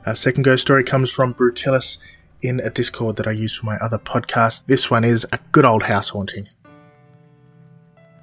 Our 0.05 0.17
second 0.17 0.43
ghost 0.43 0.63
story 0.63 0.83
comes 0.83 1.13
from 1.13 1.33
Brutilis 1.35 1.99
in 2.43 2.59
a 2.59 2.71
Discord 2.71 3.15
that 3.17 3.29
I 3.29 3.31
use 3.31 3.55
for 3.55 3.67
my 3.67 3.77
other 3.77 3.99
podcast. 3.99 4.65
This 4.67 4.91
one 4.91 5.05
is 5.05 5.25
a 5.33 5.39
good 5.53 5.65
old 5.65 5.85
house 5.85 6.09
haunting. 6.09 6.49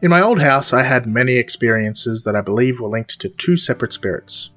In 0.01 0.09
my 0.09 0.21
old 0.21 0.41
house, 0.41 0.73
I 0.73 0.83
had 0.83 1.07
many 1.07 1.37
experiences 1.37 2.23
that 2.25 2.35
I 2.35 2.41
believe 2.41 2.81
were 2.81 2.89
linked 2.89 3.19
to 3.21 3.29
two 3.29 3.55
separate 3.55 3.93
spirits. 3.93 4.49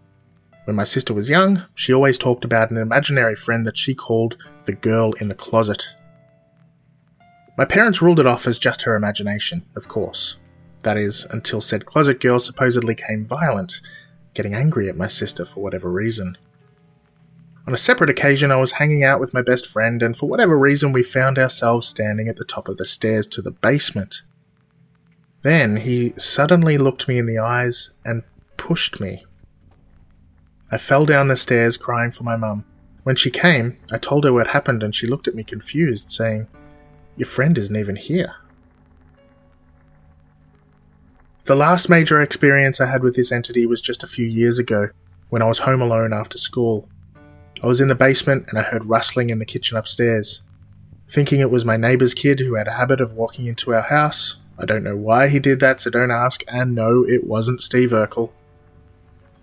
When 0.64 0.76
my 0.76 0.84
sister 0.84 1.12
was 1.12 1.28
young, 1.28 1.64
she 1.74 1.92
always 1.92 2.18
talked 2.18 2.44
about 2.44 2.70
an 2.70 2.76
imaginary 2.76 3.34
friend 3.34 3.66
that 3.66 3.76
she 3.76 3.94
called 3.94 4.36
the 4.64 4.72
girl 4.72 5.12
in 5.14 5.28
the 5.28 5.34
closet. 5.34 5.82
My 7.58 7.64
parents 7.64 8.00
ruled 8.00 8.20
it 8.20 8.26
off 8.26 8.46
as 8.46 8.58
just 8.58 8.82
her 8.82 8.94
imagination, 8.94 9.66
of 9.74 9.88
course. 9.88 10.36
That 10.84 10.96
is, 10.96 11.26
until 11.30 11.60
said 11.60 11.86
closet 11.86 12.20
girl 12.20 12.38
supposedly 12.38 12.94
came 12.94 13.24
violent, 13.24 13.80
getting 14.34 14.54
angry 14.54 14.88
at 14.88 14.96
my 14.96 15.08
sister 15.08 15.44
for 15.44 15.62
whatever 15.62 15.90
reason. 15.90 16.38
On 17.66 17.74
a 17.74 17.78
separate 17.78 18.10
occasion, 18.10 18.50
I 18.50 18.56
was 18.56 18.72
hanging 18.72 19.04
out 19.04 19.20
with 19.20 19.34
my 19.34 19.42
best 19.42 19.66
friend, 19.66 20.02
and 20.02 20.16
for 20.16 20.28
whatever 20.28 20.58
reason, 20.58 20.92
we 20.92 21.02
found 21.02 21.38
ourselves 21.38 21.86
standing 21.86 22.28
at 22.28 22.36
the 22.36 22.44
top 22.44 22.68
of 22.68 22.76
the 22.76 22.84
stairs 22.84 23.26
to 23.28 23.42
the 23.42 23.52
basement. 23.52 24.22
Then 25.42 25.76
he 25.76 26.14
suddenly 26.16 26.78
looked 26.78 27.06
me 27.06 27.18
in 27.18 27.26
the 27.26 27.38
eyes 27.38 27.90
and 28.04 28.22
pushed 28.56 29.00
me. 29.00 29.24
I 30.72 30.78
fell 30.78 31.04
down 31.04 31.28
the 31.28 31.36
stairs 31.36 31.76
crying 31.76 32.12
for 32.12 32.24
my 32.24 32.34
mum. 32.34 32.64
When 33.02 33.14
she 33.14 33.30
came, 33.30 33.76
I 33.92 33.98
told 33.98 34.24
her 34.24 34.32
what 34.32 34.46
happened, 34.48 34.82
and 34.82 34.94
she 34.94 35.06
looked 35.06 35.28
at 35.28 35.34
me 35.34 35.44
confused, 35.44 36.10
saying, 36.10 36.48
Your 37.18 37.26
friend 37.26 37.58
isn't 37.58 37.76
even 37.76 37.96
here. 37.96 38.34
The 41.44 41.54
last 41.54 41.90
major 41.90 42.22
experience 42.22 42.80
I 42.80 42.86
had 42.86 43.02
with 43.02 43.16
this 43.16 43.30
entity 43.30 43.66
was 43.66 43.82
just 43.82 44.02
a 44.02 44.06
few 44.06 44.24
years 44.24 44.58
ago, 44.58 44.88
when 45.28 45.42
I 45.42 45.46
was 45.46 45.58
home 45.58 45.82
alone 45.82 46.14
after 46.14 46.38
school. 46.38 46.88
I 47.62 47.66
was 47.66 47.82
in 47.82 47.88
the 47.88 47.94
basement 47.94 48.46
and 48.48 48.58
I 48.58 48.62
heard 48.62 48.86
rustling 48.86 49.28
in 49.28 49.40
the 49.40 49.44
kitchen 49.44 49.76
upstairs. 49.76 50.40
Thinking 51.06 51.40
it 51.40 51.50
was 51.50 51.66
my 51.66 51.76
neighbour's 51.76 52.14
kid 52.14 52.40
who 52.40 52.54
had 52.54 52.68
a 52.68 52.72
habit 52.72 53.02
of 53.02 53.12
walking 53.12 53.44
into 53.44 53.74
our 53.74 53.82
house, 53.82 54.38
I 54.58 54.64
don't 54.64 54.84
know 54.84 54.96
why 54.96 55.28
he 55.28 55.38
did 55.38 55.60
that, 55.60 55.82
so 55.82 55.90
don't 55.90 56.10
ask, 56.10 56.42
and 56.48 56.74
no, 56.74 57.04
it 57.06 57.26
wasn't 57.26 57.60
Steve 57.60 57.90
Urkel. 57.90 58.30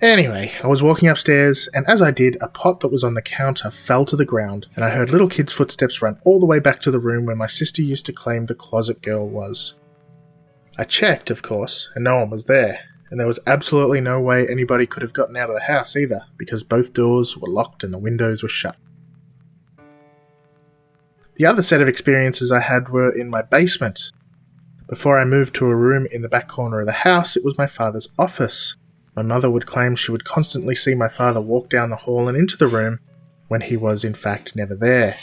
Anyway, 0.01 0.51
I 0.63 0.67
was 0.67 0.81
walking 0.81 1.09
upstairs, 1.09 1.67
and 1.73 1.85
as 1.87 2.01
I 2.01 2.11
did, 2.11 2.37
a 2.41 2.47
pot 2.47 2.79
that 2.79 2.87
was 2.87 3.03
on 3.03 3.15
the 3.15 3.21
counter 3.21 3.69
fell 3.69 4.05
to 4.05 4.15
the 4.15 4.23
ground, 4.23 4.67
and 4.75 4.85
I 4.85 4.91
heard 4.91 5.09
little 5.09 5.27
kid's 5.27 5.51
footsteps 5.51 6.01
run 6.01 6.19
all 6.23 6.39
the 6.39 6.45
way 6.45 6.59
back 6.59 6.79
to 6.81 6.91
the 6.91 6.99
room 6.99 7.25
where 7.25 7.35
my 7.35 7.47
sister 7.47 7.81
used 7.81 8.05
to 8.05 8.13
claim 8.13 8.45
the 8.45 8.55
closet 8.55 9.01
girl 9.01 9.27
was. 9.27 9.75
I 10.77 10.85
checked, 10.85 11.29
of 11.29 11.41
course, 11.41 11.89
and 11.95 12.05
no 12.05 12.15
one 12.17 12.29
was 12.29 12.45
there 12.45 12.79
and 13.09 13.19
there 13.19 13.27
was 13.27 13.39
absolutely 13.47 14.01
no 14.01 14.19
way 14.19 14.47
anybody 14.47 14.85
could 14.85 15.01
have 15.01 15.13
gotten 15.13 15.35
out 15.35 15.49
of 15.49 15.55
the 15.55 15.63
house 15.63 15.95
either, 15.95 16.21
because 16.37 16.63
both 16.63 16.93
doors 16.93 17.35
were 17.35 17.49
locked 17.49 17.83
and 17.83 17.93
the 17.93 17.97
windows 17.97 18.43
were 18.43 18.49
shut. 18.49 18.75
The 21.35 21.45
other 21.45 21.63
set 21.63 21.81
of 21.81 21.87
experiences 21.87 22.51
I 22.51 22.59
had 22.59 22.89
were 22.89 23.09
in 23.09 23.29
my 23.29 23.41
basement. 23.41 24.11
Before 24.87 25.17
I 25.17 25.25
moved 25.25 25.55
to 25.55 25.67
a 25.67 25.75
room 25.75 26.07
in 26.11 26.21
the 26.21 26.29
back 26.29 26.47
corner 26.47 26.81
of 26.81 26.85
the 26.85 26.91
house, 26.91 27.37
it 27.37 27.45
was 27.45 27.57
my 27.57 27.67
father's 27.67 28.09
office. 28.17 28.75
My 29.19 29.23
mother 29.23 29.51
would 29.51 29.65
claim 29.65 29.97
she 29.97 30.13
would 30.13 30.23
constantly 30.23 30.75
see 30.75 30.95
my 30.95 31.09
father 31.09 31.41
walk 31.41 31.67
down 31.67 31.89
the 31.89 31.97
hall 31.97 32.29
and 32.29 32.37
into 32.37 32.55
the 32.55 32.69
room 32.69 32.99
when 33.49 33.59
he 33.59 33.75
was 33.75 34.05
in 34.05 34.13
fact 34.13 34.55
never 34.55 34.73
there. 34.73 35.17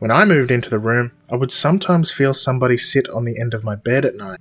When 0.00 0.10
I 0.10 0.24
moved 0.24 0.50
into 0.50 0.70
the 0.70 0.80
room, 0.80 1.12
I 1.30 1.36
would 1.36 1.52
sometimes 1.52 2.10
feel 2.10 2.34
somebody 2.34 2.76
sit 2.76 3.08
on 3.10 3.24
the 3.24 3.38
end 3.38 3.54
of 3.54 3.62
my 3.62 3.76
bed 3.76 4.04
at 4.04 4.16
night. 4.16 4.40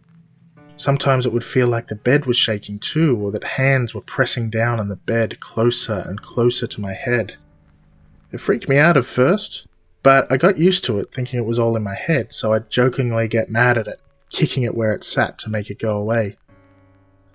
Sometimes 0.78 1.28
it 1.28 1.32
would 1.32 1.44
feel 1.44 1.68
like 1.68 1.90
the 1.90 1.96
bed 1.96 2.26
was 2.26 2.38
shaking 2.38 2.80
too, 2.80 3.16
or 3.16 3.32
that 3.34 3.44
hands 3.44 3.94
were 3.94 4.02
pressing 4.02 4.50
down 4.50 4.80
on 4.80 4.90
the 4.90 4.96
bed 4.96 5.40
closer 5.40 6.00
and 6.00 6.24
closer 6.24 6.66
to 6.66 6.82
my 6.82 6.94
head. 6.94 7.36
It 8.32 8.42
freaked 8.42 8.68
me 8.68 8.80
out 8.80 8.98
at 8.98 9.06
first, 9.06 9.68
but 10.02 10.26
I 10.32 10.38
got 10.38 10.58
used 10.58 10.84
to 10.86 10.98
it, 10.98 11.14
thinking 11.14 11.38
it 11.38 11.46
was 11.46 11.60
all 11.60 11.76
in 11.76 11.84
my 11.84 11.94
head, 11.94 12.34
so 12.34 12.54
I'd 12.54 12.72
jokingly 12.72 13.28
get 13.28 13.48
mad 13.48 13.78
at 13.78 13.86
it, 13.86 14.02
kicking 14.32 14.64
it 14.64 14.74
where 14.74 14.94
it 14.94 15.04
sat 15.04 15.38
to 15.38 15.52
make 15.52 15.70
it 15.70 15.78
go 15.78 15.98
away. 15.98 16.38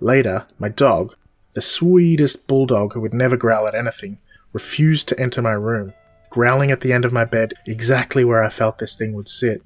Later, 0.00 0.46
my 0.58 0.70
dog, 0.70 1.14
the 1.52 1.60
sweetest 1.60 2.46
bulldog 2.46 2.92
who 2.92 3.00
would 3.00 3.14
never 3.14 3.36
growl 3.36 3.66
at 3.66 3.74
anything, 3.74 4.18
refused 4.52 5.08
to 5.08 5.20
enter 5.20 5.42
my 5.42 5.52
room, 5.52 5.92
growling 6.28 6.70
at 6.70 6.80
the 6.80 6.92
end 6.92 7.04
of 7.04 7.12
my 7.12 7.24
bed 7.24 7.54
exactly 7.66 8.24
where 8.24 8.42
I 8.42 8.48
felt 8.48 8.78
this 8.78 8.94
thing 8.94 9.14
would 9.14 9.28
sit. 9.28 9.62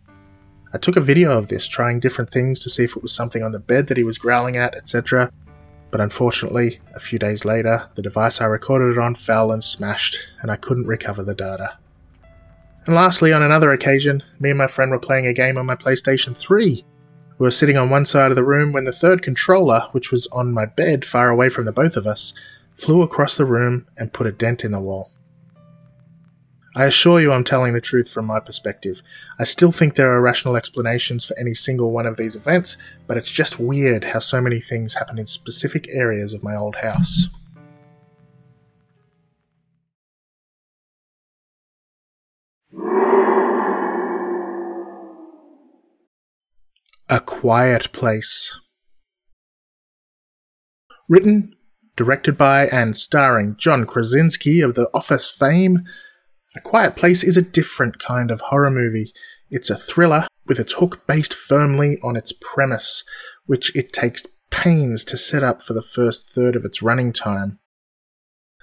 I 0.72 0.78
took 0.78 0.96
a 0.96 1.00
video 1.00 1.38
of 1.38 1.48
this, 1.48 1.68
trying 1.68 2.00
different 2.00 2.30
things 2.30 2.60
to 2.60 2.70
see 2.70 2.84
if 2.84 2.96
it 2.96 3.02
was 3.02 3.14
something 3.14 3.42
on 3.42 3.52
the 3.52 3.58
bed 3.58 3.86
that 3.86 3.96
he 3.96 4.04
was 4.04 4.18
growling 4.18 4.56
at, 4.56 4.74
etc. 4.74 5.30
But 5.90 6.00
unfortunately, 6.00 6.80
a 6.94 6.98
few 6.98 7.20
days 7.20 7.44
later, 7.44 7.88
the 7.94 8.02
device 8.02 8.40
I 8.40 8.46
recorded 8.46 8.92
it 8.92 8.98
on 8.98 9.14
fell 9.14 9.52
and 9.52 9.62
smashed, 9.62 10.18
and 10.42 10.50
I 10.50 10.56
couldn't 10.56 10.88
recover 10.88 11.22
the 11.22 11.34
data. 11.34 11.78
And 12.86 12.94
lastly, 12.94 13.32
on 13.32 13.42
another 13.42 13.70
occasion, 13.70 14.22
me 14.40 14.50
and 14.50 14.58
my 14.58 14.66
friend 14.66 14.90
were 14.90 14.98
playing 14.98 15.26
a 15.26 15.32
game 15.32 15.56
on 15.56 15.66
my 15.66 15.76
PlayStation 15.76 16.36
3. 16.36 16.84
We 17.38 17.44
were 17.44 17.50
sitting 17.50 17.76
on 17.76 17.90
one 17.90 18.06
side 18.06 18.30
of 18.30 18.36
the 18.36 18.44
room 18.44 18.72
when 18.72 18.84
the 18.84 18.92
third 18.92 19.22
controller, 19.22 19.88
which 19.90 20.12
was 20.12 20.28
on 20.28 20.52
my 20.52 20.66
bed 20.66 21.04
far 21.04 21.30
away 21.30 21.48
from 21.48 21.64
the 21.64 21.72
both 21.72 21.96
of 21.96 22.06
us, 22.06 22.32
flew 22.74 23.02
across 23.02 23.36
the 23.36 23.44
room 23.44 23.86
and 23.96 24.12
put 24.12 24.28
a 24.28 24.32
dent 24.32 24.64
in 24.64 24.70
the 24.70 24.80
wall. 24.80 25.10
I 26.76 26.84
assure 26.84 27.20
you 27.20 27.32
I'm 27.32 27.44
telling 27.44 27.72
the 27.72 27.80
truth 27.80 28.08
from 28.08 28.26
my 28.26 28.40
perspective. 28.40 29.00
I 29.38 29.44
still 29.44 29.70
think 29.70 29.94
there 29.94 30.12
are 30.12 30.20
rational 30.20 30.56
explanations 30.56 31.24
for 31.24 31.38
any 31.38 31.54
single 31.54 31.92
one 31.92 32.06
of 32.06 32.16
these 32.16 32.34
events, 32.34 32.76
but 33.06 33.16
it's 33.16 33.30
just 33.30 33.60
weird 33.60 34.04
how 34.04 34.18
so 34.18 34.40
many 34.40 34.60
things 34.60 34.94
happen 34.94 35.18
in 35.18 35.26
specific 35.26 35.88
areas 35.88 36.34
of 36.34 36.42
my 36.42 36.56
old 36.56 36.76
house. 36.76 37.28
A 47.10 47.20
Quiet 47.20 47.92
Place. 47.92 48.58
Written, 51.06 51.54
directed 51.96 52.38
by, 52.38 52.66
and 52.68 52.96
starring 52.96 53.56
John 53.58 53.84
Krasinski 53.84 54.62
of 54.62 54.74
The 54.74 54.88
Office 54.94 55.30
fame, 55.30 55.84
a 56.56 56.62
Quiet 56.62 56.96
Place 56.96 57.22
is 57.22 57.36
a 57.36 57.42
different 57.42 57.98
kind 57.98 58.30
of 58.30 58.40
horror 58.40 58.70
movie. 58.70 59.12
It's 59.50 59.68
a 59.68 59.76
thriller 59.76 60.26
with 60.46 60.58
its 60.58 60.72
hook 60.72 61.06
based 61.06 61.34
firmly 61.34 61.98
on 62.02 62.16
its 62.16 62.32
premise, 62.32 63.04
which 63.44 63.76
it 63.76 63.92
takes 63.92 64.24
pains 64.50 65.04
to 65.04 65.18
set 65.18 65.44
up 65.44 65.60
for 65.60 65.74
the 65.74 65.82
first 65.82 66.30
third 66.30 66.56
of 66.56 66.64
its 66.64 66.80
running 66.80 67.12
time. 67.12 67.58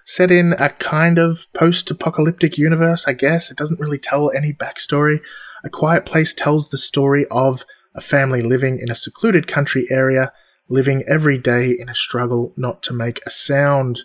Set 0.03 0.31
in 0.31 0.53
a 0.57 0.69
kind 0.69 1.19
of 1.19 1.45
post 1.53 1.91
apocalyptic 1.91 2.57
universe, 2.57 3.07
I 3.07 3.13
guess, 3.13 3.51
it 3.51 3.57
doesn't 3.57 3.79
really 3.79 4.00
tell 4.00 4.31
any 4.36 4.51
backstory. 4.51 5.19
A 5.63 5.69
Quiet 5.69 6.07
Place 6.07 6.33
tells 6.33 6.69
the 6.69 6.79
story 6.79 7.27
of 7.29 7.65
a 7.93 8.01
family 8.01 8.41
living 8.41 8.79
in 8.79 8.89
a 8.89 8.95
secluded 8.95 9.48
country 9.48 9.88
area, 9.89 10.31
living 10.69 11.03
every 11.07 11.38
day 11.38 11.71
in 11.77 11.89
a 11.89 11.95
struggle 11.95 12.53
not 12.55 12.81
to 12.83 12.93
make 12.93 13.19
a 13.25 13.29
sound 13.29 14.01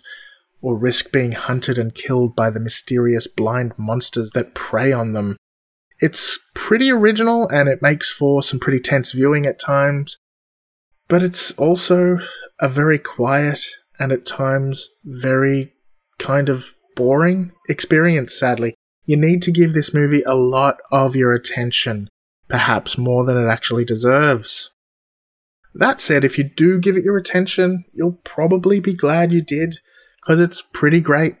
or 0.61 0.77
risk 0.77 1.11
being 1.11 1.33
hunted 1.33 1.77
and 1.77 1.95
killed 1.95 2.35
by 2.35 2.49
the 2.49 2.59
mysterious 2.59 3.27
blind 3.27 3.73
monsters 3.77 4.31
that 4.31 4.53
prey 4.53 4.91
on 4.91 5.13
them. 5.13 5.37
It's 5.99 6.39
pretty 6.53 6.91
original 6.91 7.47
and 7.49 7.69
it 7.69 7.81
makes 7.81 8.11
for 8.11 8.43
some 8.43 8.59
pretty 8.59 8.79
tense 8.79 9.11
viewing 9.11 9.45
at 9.45 9.59
times, 9.59 10.17
but 11.07 11.23
it's 11.23 11.51
also 11.53 12.19
a 12.59 12.67
very 12.67 12.99
quiet 12.99 13.65
and 13.99 14.11
at 14.11 14.25
times 14.25 14.89
very 15.03 15.73
kind 16.19 16.49
of 16.49 16.73
boring 16.95 17.51
experience, 17.69 18.37
sadly. 18.37 18.75
You 19.05 19.15
need 19.15 19.41
to 19.43 19.51
give 19.51 19.73
this 19.73 19.93
movie 19.93 20.23
a 20.23 20.35
lot 20.35 20.79
of 20.91 21.15
your 21.15 21.33
attention, 21.33 22.09
perhaps 22.47 22.97
more 22.97 23.25
than 23.25 23.37
it 23.37 23.49
actually 23.49 23.85
deserves. 23.85 24.71
That 25.73 26.01
said, 26.01 26.23
if 26.23 26.37
you 26.37 26.43
do 26.43 26.79
give 26.79 26.95
it 26.95 27.03
your 27.03 27.17
attention, 27.17 27.85
you'll 27.93 28.19
probably 28.23 28.79
be 28.79 28.93
glad 28.93 29.31
you 29.31 29.41
did 29.41 29.79
because 30.21 30.39
it's 30.39 30.63
pretty 30.73 31.01
great. 31.01 31.35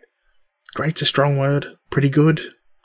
Great's 0.75 1.01
a 1.01 1.05
strong 1.05 1.37
word. 1.37 1.67
Pretty 1.89 2.09
good. 2.09 2.41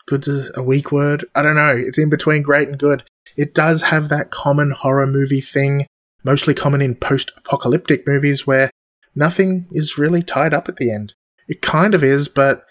Good's 0.07 0.29
a, 0.29 0.63
weak 0.63 0.91
word. 0.91 1.25
I 1.35 1.43
don't 1.43 1.57
know. 1.57 1.77
It's 1.77 1.99
in 1.99 2.11
between 2.11 2.43
great 2.43 2.69
and 2.69 2.79
good. 2.79 3.05
It 3.37 3.55
does 3.55 3.83
have 3.83 4.09
that 4.09 4.31
common 4.31 4.71
horror 4.71 5.07
movie 5.07 5.41
thing, 5.41 5.87
mostly 6.25 6.55
common 6.55 6.83
in 6.83 6.95
post 6.95 7.33
apocalyptic 7.37 8.07
movies 8.07 8.47
where 8.47 8.71
nothing 9.15 9.69
is 9.73 9.99
really 9.99 10.23
tied 10.23 10.55
up 10.55 10.69
at 10.69 10.77
the 10.77 10.91
end. 10.91 11.15
It 11.49 11.63
kind 11.63 11.95
of 11.95 12.03
is, 12.03 12.29
but 12.29 12.65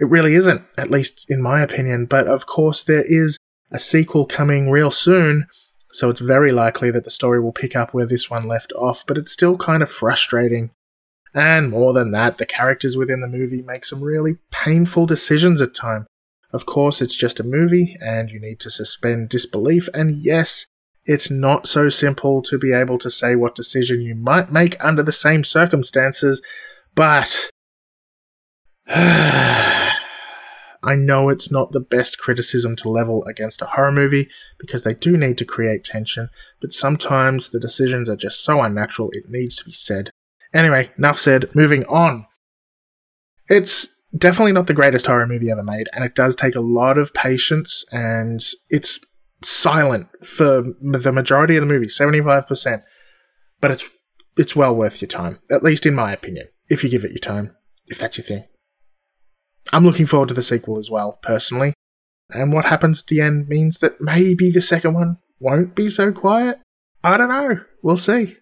it 0.00 0.06
really 0.06 0.34
isn't, 0.34 0.62
at 0.76 0.90
least 0.90 1.26
in 1.28 1.40
my 1.42 1.60
opinion. 1.60 2.06
But 2.06 2.26
of 2.26 2.46
course, 2.46 2.82
there 2.82 3.04
is 3.06 3.36
a 3.72 3.78
sequel 3.78 4.26
coming 4.26 4.70
real 4.70 4.90
soon, 4.90 5.46
so 5.92 6.08
it's 6.08 6.20
very 6.20 6.52
likely 6.52 6.90
that 6.90 7.04
the 7.04 7.10
story 7.10 7.40
will 7.40 7.52
pick 7.52 7.74
up 7.74 7.92
where 7.92 8.06
this 8.06 8.30
one 8.30 8.46
left 8.46 8.72
off, 8.74 9.04
but 9.06 9.18
it's 9.18 9.32
still 9.32 9.56
kind 9.56 9.82
of 9.82 9.90
frustrating. 9.90 10.70
And 11.34 11.70
more 11.70 11.92
than 11.92 12.12
that, 12.12 12.38
the 12.38 12.46
characters 12.46 12.96
within 12.96 13.20
the 13.20 13.28
movie 13.28 13.62
make 13.62 13.84
some 13.84 14.02
really 14.02 14.36
painful 14.50 15.06
decisions 15.06 15.60
at 15.62 15.74
times. 15.74 16.06
Of 16.52 16.66
course, 16.66 17.00
it's 17.00 17.14
just 17.14 17.40
a 17.40 17.44
movie, 17.44 17.96
and 18.00 18.30
you 18.30 18.38
need 18.38 18.60
to 18.60 18.70
suspend 18.70 19.30
disbelief, 19.30 19.88
and 19.94 20.22
yes, 20.22 20.66
it's 21.04 21.30
not 21.30 21.66
so 21.66 21.88
simple 21.88 22.42
to 22.42 22.58
be 22.58 22.72
able 22.72 22.98
to 22.98 23.10
say 23.10 23.34
what 23.34 23.54
decision 23.54 24.02
you 24.02 24.14
might 24.14 24.52
make 24.52 24.82
under 24.84 25.02
the 25.02 25.12
same 25.12 25.44
circumstances, 25.44 26.42
but. 26.94 27.50
I 30.84 30.96
know 30.96 31.28
it's 31.28 31.50
not 31.50 31.72
the 31.72 31.80
best 31.80 32.18
criticism 32.18 32.74
to 32.76 32.88
level 32.88 33.24
against 33.24 33.62
a 33.62 33.66
horror 33.66 33.92
movie 33.92 34.28
because 34.58 34.82
they 34.82 34.94
do 34.94 35.16
need 35.16 35.38
to 35.38 35.44
create 35.44 35.84
tension, 35.84 36.28
but 36.60 36.72
sometimes 36.72 37.50
the 37.50 37.60
decisions 37.60 38.08
are 38.08 38.16
just 38.16 38.42
so 38.42 38.60
unnatural 38.60 39.10
it 39.12 39.28
needs 39.28 39.56
to 39.56 39.64
be 39.64 39.72
said. 39.72 40.10
Anyway, 40.52 40.90
enough 40.98 41.18
said, 41.18 41.48
moving 41.54 41.84
on. 41.86 42.26
It's 43.48 43.88
definitely 44.16 44.52
not 44.52 44.66
the 44.66 44.74
greatest 44.74 45.06
horror 45.06 45.26
movie 45.26 45.50
ever 45.50 45.62
made, 45.62 45.88
and 45.94 46.04
it 46.04 46.14
does 46.14 46.34
take 46.36 46.56
a 46.56 46.60
lot 46.60 46.98
of 46.98 47.14
patience, 47.14 47.84
and 47.92 48.44
it's 48.68 49.00
silent 49.42 50.08
for 50.24 50.62
the 50.80 51.12
majority 51.12 51.56
of 51.56 51.62
the 51.62 51.72
movie, 51.72 51.86
75%. 51.86 52.82
But 53.60 53.70
it's 53.70 53.84
it's 54.36 54.56
well 54.56 54.74
worth 54.74 55.00
your 55.00 55.08
time, 55.08 55.38
at 55.50 55.62
least 55.62 55.86
in 55.86 55.94
my 55.94 56.12
opinion, 56.12 56.48
if 56.68 56.82
you 56.82 56.90
give 56.90 57.04
it 57.04 57.12
your 57.12 57.18
time, 57.18 57.54
if 57.86 57.98
that's 57.98 58.16
your 58.16 58.24
thing. 58.24 58.44
I'm 59.72 59.84
looking 59.84 60.06
forward 60.06 60.28
to 60.28 60.34
the 60.34 60.42
sequel 60.42 60.78
as 60.78 60.90
well, 60.90 61.18
personally. 61.22 61.74
And 62.30 62.52
what 62.52 62.64
happens 62.64 63.00
at 63.00 63.06
the 63.06 63.20
end 63.20 63.48
means 63.48 63.78
that 63.78 64.00
maybe 64.00 64.50
the 64.50 64.62
second 64.62 64.94
one 64.94 65.18
won't 65.38 65.74
be 65.74 65.90
so 65.90 66.12
quiet. 66.12 66.60
I 67.04 67.16
don't 67.16 67.28
know. 67.28 67.60
We'll 67.82 67.96
see. 67.96 68.36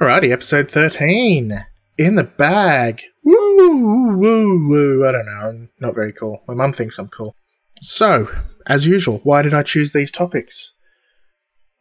Alrighty, 0.00 0.32
episode 0.32 0.70
13. 0.70 1.64
In 1.98 2.14
the 2.14 2.24
bag. 2.24 3.02
Woo, 3.22 4.16
woo, 4.16 4.68
woo. 4.68 5.06
I 5.06 5.12
don't 5.12 5.26
know. 5.26 5.32
I'm 5.32 5.70
not 5.80 5.94
very 5.94 6.12
cool. 6.12 6.42
My 6.48 6.54
mum 6.54 6.72
thinks 6.72 6.98
I'm 6.98 7.08
cool. 7.08 7.36
So, 7.80 8.28
as 8.66 8.86
usual, 8.86 9.20
why 9.22 9.42
did 9.42 9.54
I 9.54 9.62
choose 9.62 9.92
these 9.92 10.10
topics? 10.10 10.72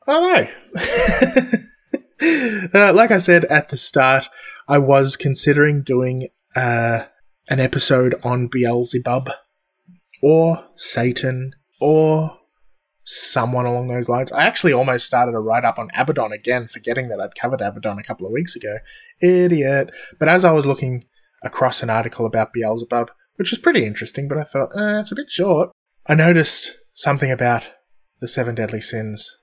I 0.07 0.13
don't 0.13 0.49
know. 0.75 1.57
uh, 2.73 2.93
like 2.93 3.11
I 3.11 3.17
said 3.17 3.45
at 3.45 3.69
the 3.69 3.77
start, 3.77 4.27
I 4.67 4.77
was 4.77 5.15
considering 5.15 5.81
doing 5.83 6.29
uh, 6.55 7.05
an 7.49 7.59
episode 7.59 8.15
on 8.23 8.47
Beelzebub 8.47 9.29
or 10.21 10.63
Satan 10.75 11.53
or 11.79 12.37
someone 13.03 13.65
along 13.65 13.87
those 13.87 14.07
lines. 14.07 14.31
I 14.31 14.43
actually 14.43 14.73
almost 14.73 15.07
started 15.07 15.33
a 15.33 15.39
write 15.39 15.65
up 15.65 15.79
on 15.79 15.89
Abaddon 15.95 16.31
again, 16.31 16.67
forgetting 16.67 17.09
that 17.09 17.19
I'd 17.19 17.35
covered 17.35 17.61
Abaddon 17.61 17.97
a 17.97 18.03
couple 18.03 18.27
of 18.27 18.33
weeks 18.33 18.55
ago. 18.55 18.77
Idiot. 19.21 19.91
But 20.19 20.29
as 20.29 20.45
I 20.45 20.51
was 20.51 20.65
looking 20.65 21.05
across 21.43 21.81
an 21.81 21.89
article 21.89 22.25
about 22.25 22.53
Beelzebub, 22.53 23.09
which 23.35 23.51
was 23.51 23.59
pretty 23.59 23.83
interesting, 23.83 24.27
but 24.27 24.37
I 24.37 24.43
thought, 24.43 24.69
eh, 24.75 24.99
it's 24.99 25.11
a 25.11 25.15
bit 25.15 25.31
short, 25.31 25.71
I 26.07 26.13
noticed 26.13 26.77
something 26.93 27.31
about 27.31 27.63
the 28.19 28.27
seven 28.27 28.53
deadly 28.53 28.81
sins, 28.81 29.37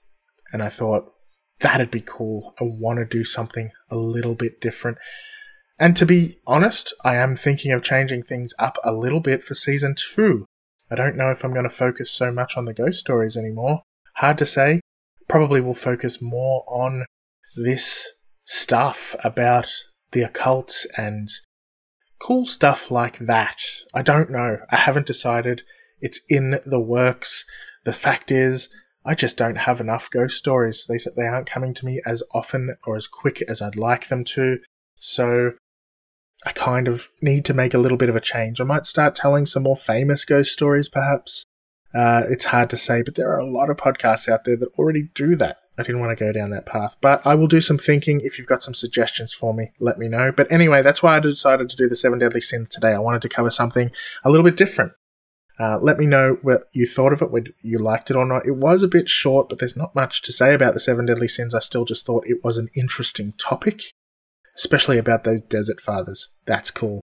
and 0.52 0.62
I 0.62 0.68
thought, 0.68 1.10
that'd 1.60 1.90
be 1.90 2.00
cool. 2.00 2.54
I 2.60 2.64
want 2.64 2.98
to 2.98 3.04
do 3.04 3.24
something 3.24 3.70
a 3.90 3.96
little 3.96 4.34
bit 4.34 4.60
different. 4.60 4.98
And 5.78 5.96
to 5.96 6.06
be 6.06 6.38
honest, 6.46 6.92
I 7.04 7.16
am 7.16 7.36
thinking 7.36 7.72
of 7.72 7.82
changing 7.82 8.24
things 8.24 8.52
up 8.58 8.78
a 8.82 8.92
little 8.92 9.20
bit 9.20 9.44
for 9.44 9.54
season 9.54 9.94
two. 9.96 10.44
I 10.90 10.94
don't 10.94 11.16
know 11.16 11.30
if 11.30 11.44
I'm 11.44 11.52
going 11.52 11.68
to 11.68 11.70
focus 11.70 12.10
so 12.10 12.32
much 12.32 12.56
on 12.56 12.64
the 12.64 12.74
ghost 12.74 12.98
stories 12.98 13.36
anymore. 13.36 13.82
Hard 14.16 14.38
to 14.38 14.46
say. 14.46 14.80
Probably 15.28 15.60
will 15.60 15.74
focus 15.74 16.22
more 16.22 16.64
on 16.66 17.04
this 17.56 18.08
stuff 18.44 19.14
about 19.22 19.68
the 20.12 20.22
occult 20.22 20.86
and 20.96 21.28
cool 22.18 22.46
stuff 22.46 22.90
like 22.90 23.18
that. 23.18 23.60
I 23.94 24.02
don't 24.02 24.30
know. 24.30 24.58
I 24.70 24.76
haven't 24.76 25.06
decided. 25.06 25.62
It's 26.00 26.20
in 26.28 26.60
the 26.64 26.80
works. 26.80 27.44
The 27.84 27.92
fact 27.92 28.32
is, 28.32 28.68
I 29.04 29.14
just 29.14 29.36
don't 29.36 29.56
have 29.56 29.80
enough 29.80 30.10
ghost 30.10 30.36
stories. 30.36 30.86
They 30.86 30.98
they 31.16 31.26
aren't 31.26 31.48
coming 31.48 31.74
to 31.74 31.86
me 31.86 32.02
as 32.04 32.22
often 32.34 32.76
or 32.86 32.96
as 32.96 33.06
quick 33.06 33.42
as 33.48 33.62
I'd 33.62 33.76
like 33.76 34.08
them 34.08 34.24
to. 34.24 34.58
So 34.98 35.52
I 36.44 36.52
kind 36.52 36.88
of 36.88 37.08
need 37.22 37.44
to 37.46 37.54
make 37.54 37.74
a 37.74 37.78
little 37.78 37.98
bit 37.98 38.08
of 38.08 38.16
a 38.16 38.20
change. 38.20 38.60
I 38.60 38.64
might 38.64 38.86
start 38.86 39.14
telling 39.14 39.46
some 39.46 39.64
more 39.64 39.76
famous 39.76 40.24
ghost 40.24 40.52
stories, 40.52 40.88
perhaps. 40.88 41.44
Uh, 41.94 42.22
it's 42.28 42.46
hard 42.46 42.70
to 42.70 42.76
say, 42.76 43.02
but 43.02 43.14
there 43.14 43.30
are 43.30 43.38
a 43.38 43.46
lot 43.46 43.70
of 43.70 43.76
podcasts 43.76 44.28
out 44.28 44.44
there 44.44 44.56
that 44.56 44.68
already 44.78 45.08
do 45.14 45.34
that. 45.36 45.58
I 45.78 45.82
didn't 45.82 46.00
want 46.00 46.16
to 46.16 46.24
go 46.24 46.32
down 46.32 46.50
that 46.50 46.66
path, 46.66 46.96
but 47.00 47.24
I 47.24 47.34
will 47.36 47.46
do 47.46 47.60
some 47.60 47.78
thinking. 47.78 48.20
If 48.22 48.36
you've 48.36 48.48
got 48.48 48.62
some 48.62 48.74
suggestions 48.74 49.32
for 49.32 49.54
me, 49.54 49.70
let 49.78 49.96
me 49.96 50.08
know. 50.08 50.32
But 50.32 50.50
anyway, 50.50 50.82
that's 50.82 51.02
why 51.02 51.16
I 51.16 51.20
decided 51.20 51.70
to 51.70 51.76
do 51.76 51.88
the 51.88 51.94
seven 51.94 52.18
deadly 52.18 52.40
sins 52.40 52.68
today. 52.68 52.92
I 52.92 52.98
wanted 52.98 53.22
to 53.22 53.28
cover 53.28 53.50
something 53.50 53.90
a 54.24 54.30
little 54.30 54.44
bit 54.44 54.56
different. 54.56 54.92
Uh, 55.60 55.78
let 55.80 55.98
me 55.98 56.06
know 56.06 56.38
what 56.42 56.64
you 56.72 56.86
thought 56.86 57.12
of 57.12 57.20
it, 57.20 57.30
whether 57.30 57.50
you 57.62 57.78
liked 57.78 58.10
it 58.10 58.16
or 58.16 58.24
not. 58.24 58.46
It 58.46 58.56
was 58.56 58.82
a 58.82 58.88
bit 58.88 59.08
short, 59.08 59.48
but 59.48 59.58
there's 59.58 59.76
not 59.76 59.94
much 59.94 60.22
to 60.22 60.32
say 60.32 60.54
about 60.54 60.74
the 60.74 60.80
seven 60.80 61.06
deadly 61.06 61.28
sins. 61.28 61.54
I 61.54 61.58
still 61.58 61.84
just 61.84 62.06
thought 62.06 62.26
it 62.26 62.44
was 62.44 62.58
an 62.58 62.68
interesting 62.76 63.32
topic, 63.38 63.82
especially 64.56 64.98
about 64.98 65.24
those 65.24 65.42
desert 65.42 65.80
fathers. 65.80 66.28
That's 66.46 66.70
cool. 66.70 67.00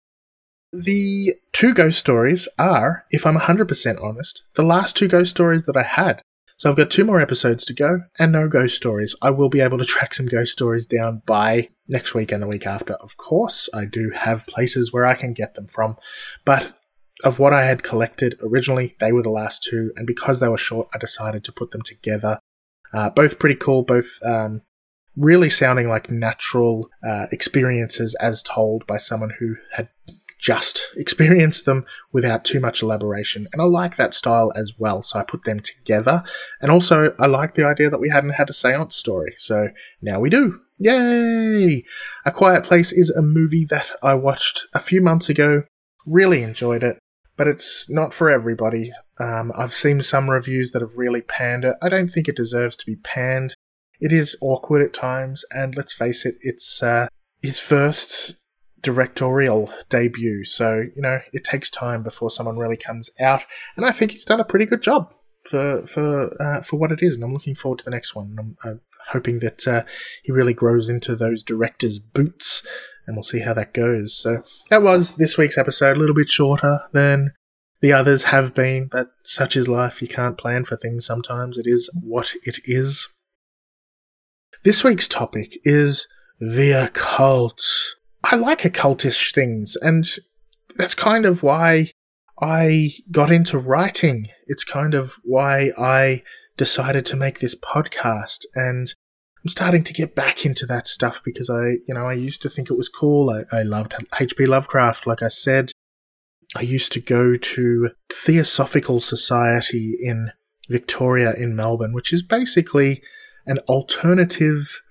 The 0.71 1.35
two 1.51 1.73
ghost 1.73 1.99
stories 1.99 2.47
are, 2.57 3.05
if 3.11 3.25
I'm 3.25 3.37
100% 3.37 4.03
honest, 4.03 4.43
the 4.55 4.63
last 4.63 4.95
two 4.95 5.07
ghost 5.07 5.31
stories 5.31 5.65
that 5.65 5.77
I 5.77 5.83
had. 5.83 6.21
So 6.57 6.69
I've 6.69 6.75
got 6.75 6.91
two 6.91 7.05
more 7.05 7.21
episodes 7.21 7.63
to 7.65 7.73
go 7.73 8.01
and 8.19 8.33
no 8.33 8.49
ghost 8.49 8.75
stories. 8.75 9.15
I 9.21 9.29
will 9.29 9.47
be 9.47 9.61
able 9.61 9.77
to 9.77 9.85
track 9.85 10.13
some 10.13 10.25
ghost 10.25 10.51
stories 10.51 10.85
down 10.85 11.21
by 11.25 11.69
next 11.87 12.13
week 12.13 12.31
and 12.31 12.43
the 12.43 12.47
week 12.47 12.67
after. 12.67 12.95
Of 12.95 13.15
course, 13.15 13.69
I 13.73 13.85
do 13.85 14.09
have 14.09 14.45
places 14.45 14.91
where 14.91 15.05
I 15.05 15.15
can 15.15 15.33
get 15.33 15.53
them 15.53 15.67
from, 15.67 15.95
but 16.43 16.78
of 17.23 17.39
what 17.39 17.53
I 17.53 17.65
had 17.65 17.83
collected 17.83 18.37
originally, 18.41 18.95
they 18.99 19.11
were 19.11 19.23
the 19.23 19.29
last 19.29 19.63
two, 19.63 19.91
and 19.95 20.07
because 20.07 20.39
they 20.39 20.47
were 20.47 20.57
short, 20.57 20.87
I 20.93 20.97
decided 20.97 21.43
to 21.45 21.51
put 21.51 21.71
them 21.71 21.81
together. 21.81 22.39
Uh, 22.93 23.09
both 23.09 23.39
pretty 23.39 23.55
cool, 23.55 23.83
both 23.83 24.19
um, 24.25 24.61
really 25.15 25.49
sounding 25.49 25.89
like 25.89 26.09
natural 26.09 26.89
uh, 27.05 27.25
experiences 27.31 28.15
as 28.15 28.41
told 28.41 28.87
by 28.87 28.97
someone 28.97 29.31
who 29.39 29.55
had 29.73 29.89
just 30.39 30.81
experienced 30.95 31.65
them 31.65 31.85
without 32.13 32.45
too 32.45 32.61
much 32.61 32.81
elaboration. 32.81 33.47
And 33.51 33.61
I 33.61 33.65
like 33.65 33.97
that 33.97 34.13
style 34.13 34.53
as 34.55 34.73
well, 34.77 35.01
so 35.01 35.19
I 35.19 35.23
put 35.23 35.43
them 35.43 35.59
together. 35.59 36.23
And 36.61 36.71
also, 36.71 37.13
I 37.19 37.27
like 37.27 37.55
the 37.55 37.65
idea 37.65 37.89
that 37.89 37.99
we 37.99 38.09
hadn't 38.09 38.31
had 38.31 38.49
a 38.49 38.53
seance 38.53 38.95
story, 38.95 39.35
so 39.37 39.69
now 40.01 40.21
we 40.21 40.29
do. 40.29 40.61
Yay! 40.77 41.83
A 42.25 42.31
Quiet 42.31 42.63
Place 42.63 42.93
is 42.93 43.09
a 43.09 43.21
movie 43.21 43.65
that 43.65 43.91
I 44.01 44.13
watched 44.13 44.67
a 44.73 44.79
few 44.79 45.01
months 45.01 45.27
ago. 45.27 45.63
Really 46.05 46.41
enjoyed 46.41 46.81
it 46.81 46.97
but 47.39 47.47
it's 47.47 47.89
not 47.89 48.13
for 48.13 48.29
everybody. 48.29 48.91
Um, 49.17 49.53
I've 49.55 49.73
seen 49.73 50.01
some 50.01 50.29
reviews 50.29 50.71
that 50.71 50.81
have 50.81 50.97
really 50.97 51.21
panned 51.21 51.63
it. 51.63 51.77
I 51.81 51.87
don't 51.87 52.09
think 52.09 52.27
it 52.27 52.35
deserves 52.35 52.75
to 52.75 52.85
be 52.85 52.97
panned. 52.97 53.55
It 54.01 54.11
is 54.11 54.35
awkward 54.41 54.81
at 54.81 54.93
times, 54.93 55.45
and 55.51 55.73
let's 55.73 55.93
face 55.93 56.25
it, 56.25 56.35
it's 56.41 56.83
uh, 56.83 57.07
his 57.41 57.57
first 57.57 58.35
directorial 58.81 59.73
debut, 59.87 60.43
so 60.43 60.83
you 60.93 61.01
know 61.01 61.19
it 61.31 61.45
takes 61.45 61.69
time 61.69 62.03
before 62.03 62.29
someone 62.29 62.57
really 62.57 62.75
comes 62.75 63.09
out, 63.21 63.43
and 63.77 63.85
I 63.85 63.93
think 63.93 64.11
he's 64.11 64.25
done 64.25 64.41
a 64.41 64.45
pretty 64.45 64.65
good 64.65 64.83
job 64.83 65.13
for 65.45 65.87
for 65.87 66.35
uh, 66.43 66.61
for 66.61 66.75
what 66.75 66.91
it 66.91 66.99
is, 67.01 67.15
and 67.15 67.23
I'm 67.23 67.31
looking 67.31 67.55
forward 67.55 67.79
to 67.79 67.85
the 67.85 67.91
next 67.91 68.15
one. 68.15 68.35
I'm, 68.37 68.57
I'm 68.65 68.81
hoping 69.07 69.39
that 69.39 69.65
uh, 69.65 69.83
he 70.23 70.33
really 70.33 70.53
grows 70.53 70.89
into 70.89 71.15
those 71.15 71.43
director's 71.43 71.99
boots 71.99 72.67
and 73.07 73.15
we'll 73.15 73.23
see 73.23 73.39
how 73.39 73.53
that 73.53 73.73
goes. 73.73 74.15
So 74.15 74.43
that 74.69 74.83
was 74.83 75.15
this 75.15 75.37
week's 75.37 75.57
episode, 75.57 75.97
a 75.97 75.99
little 75.99 76.15
bit 76.15 76.29
shorter 76.29 76.81
than 76.93 77.33
the 77.81 77.93
others 77.93 78.25
have 78.25 78.53
been, 78.53 78.87
but 78.91 79.07
such 79.23 79.55
is 79.55 79.67
life. 79.67 80.01
You 80.01 80.07
can't 80.07 80.37
plan 80.37 80.65
for 80.65 80.75
things 80.75 81.05
sometimes. 81.05 81.57
It 81.57 81.65
is 81.65 81.89
what 81.93 82.33
it 82.43 82.59
is. 82.65 83.07
This 84.63 84.83
week's 84.83 85.07
topic 85.07 85.57
is 85.63 86.07
the 86.39 86.71
occult. 86.71 87.61
I 88.23 88.35
like 88.35 88.61
occultish 88.61 89.33
things, 89.33 89.77
and 89.81 90.05
that's 90.75 90.95
kind 90.95 91.25
of 91.25 91.41
why 91.41 91.91
I 92.41 92.91
got 93.11 93.31
into 93.31 93.57
writing. 93.57 94.27
It's 94.47 94.65
kind 94.65 94.93
of 94.93 95.13
why 95.23 95.71
I 95.77 96.23
decided 96.57 97.05
to 97.05 97.15
make 97.15 97.39
this 97.39 97.55
podcast, 97.55 98.39
and 98.55 98.93
I'm 99.49 99.53
starting 99.53 99.83
to 99.85 99.93
get 99.93 100.13
back 100.13 100.45
into 100.45 100.67
that 100.67 100.85
stuff 100.85 101.23
because 101.25 101.49
I, 101.49 101.77
you 101.87 101.95
know, 101.95 102.05
I 102.05 102.13
used 102.13 102.43
to 102.43 102.49
think 102.51 102.69
it 102.69 102.77
was 102.77 102.87
cool. 102.87 103.31
I, 103.31 103.57
I 103.57 103.63
loved 103.63 103.95
H.P. 104.19 104.45
Lovecraft, 104.45 105.07
like 105.07 105.23
I 105.23 105.29
said. 105.29 105.71
I 106.55 106.61
used 106.61 106.91
to 106.91 106.99
go 106.99 107.35
to 107.35 107.89
Theosophical 108.13 108.99
Society 108.99 109.95
in 109.99 110.33
Victoria 110.69 111.33
in 111.33 111.55
Melbourne, 111.55 111.95
which 111.95 112.13
is 112.13 112.21
basically 112.21 113.01
an 113.47 113.57
alternative 113.67 114.81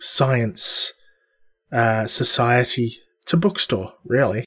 science 0.00 0.94
uh, 1.70 2.06
society 2.06 2.96
to 3.26 3.36
bookstore, 3.36 3.92
really 4.06 4.46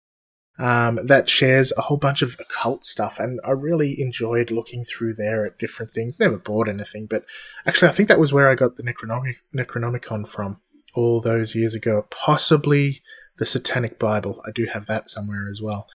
um, 0.60 1.00
that 1.04 1.30
shares 1.30 1.74
a 1.78 1.82
whole 1.82 1.98
bunch 1.98 2.22
of 2.22 2.36
occult 2.40 2.86
stuff. 2.86 3.20
And 3.20 3.40
I 3.44 3.52
really 3.52 4.00
enjoyed 4.00 4.52
looking 4.52 4.84
through 4.84 5.16
there 5.16 5.46
at 5.46 5.60
different 5.60 5.94
things. 5.94 6.20
Never 6.20 6.38
bought 6.38 6.68
anything, 6.68 7.08
but 7.08 7.26
actually, 7.66 7.90
I 7.90 7.94
think 7.94 8.10
that 8.10 8.20
was 8.20 8.34
where 8.34 8.50
I 8.50 8.56
got 8.56 8.76
the 8.76 8.84
Necronomic- 8.84 9.42
Necronomicon 9.56 10.28
from 10.28 10.62
all 10.94 11.22
those 11.22 11.56
years 11.56 11.74
ago. 11.74 12.06
Possibly 12.10 13.02
the 13.38 13.46
Satanic 13.46 13.98
Bible. 13.98 14.42
I 14.46 14.52
do 14.52 14.68
have 14.72 14.86
that 14.88 15.10
somewhere 15.10 15.50
as 15.50 15.62
well. 15.62 15.88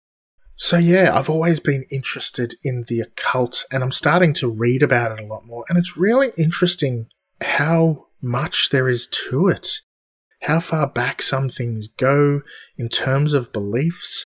So, 0.56 0.78
yeah, 0.78 1.10
I've 1.12 1.28
always 1.28 1.58
been 1.58 1.84
interested 1.90 2.54
in 2.62 2.84
the 2.86 3.00
occult, 3.00 3.64
and 3.72 3.82
I'm 3.82 3.92
starting 3.92 4.32
to 4.34 4.48
read 4.48 4.84
about 4.84 5.12
it 5.12 5.22
a 5.22 5.26
lot 5.26 5.42
more. 5.44 5.64
And 5.68 5.76
it's 5.76 5.96
really 5.96 6.30
interesting 6.38 7.08
how 7.40 8.06
much 8.22 8.70
there 8.70 8.88
is 8.88 9.08
to 9.28 9.48
it, 9.48 9.80
how 10.42 10.60
far 10.60 10.86
back 10.86 11.22
some 11.22 11.48
things 11.48 11.88
go 11.88 12.42
in 12.78 12.88
terms 12.88 13.32
of 13.32 13.52
beliefs, 13.52 14.24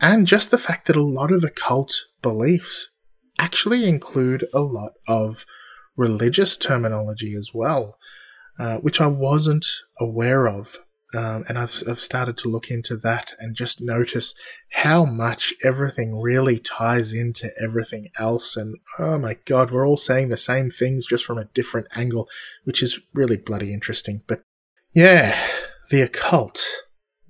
and 0.00 0.26
just 0.26 0.50
the 0.50 0.58
fact 0.58 0.86
that 0.86 0.96
a 0.96 1.02
lot 1.02 1.32
of 1.32 1.44
occult 1.44 1.92
beliefs 2.22 2.88
actually 3.38 3.88
include 3.88 4.46
a 4.54 4.60
lot 4.60 4.92
of 5.08 5.44
religious 5.96 6.56
terminology 6.56 7.34
as 7.34 7.50
well, 7.52 7.96
uh, 8.58 8.76
which 8.78 9.00
I 9.00 9.06
wasn't 9.06 9.66
aware 10.00 10.46
of. 10.46 10.78
Um, 11.14 11.44
and 11.46 11.58
I've, 11.58 11.82
I've 11.86 12.00
started 12.00 12.38
to 12.38 12.48
look 12.48 12.70
into 12.70 12.96
that 12.98 13.34
and 13.38 13.54
just 13.54 13.82
notice 13.82 14.34
how 14.70 15.04
much 15.04 15.52
everything 15.62 16.18
really 16.18 16.58
ties 16.58 17.12
into 17.12 17.50
everything 17.60 18.08
else. 18.18 18.56
And 18.56 18.76
oh 18.98 19.18
my 19.18 19.36
god, 19.44 19.70
we're 19.70 19.86
all 19.86 19.98
saying 19.98 20.30
the 20.30 20.38
same 20.38 20.70
things 20.70 21.04
just 21.04 21.26
from 21.26 21.36
a 21.36 21.44
different 21.52 21.88
angle, 21.94 22.28
which 22.64 22.82
is 22.82 22.98
really 23.12 23.36
bloody 23.36 23.74
interesting. 23.74 24.22
But 24.26 24.42
yeah, 24.94 25.38
the 25.90 26.00
occult. 26.00 26.64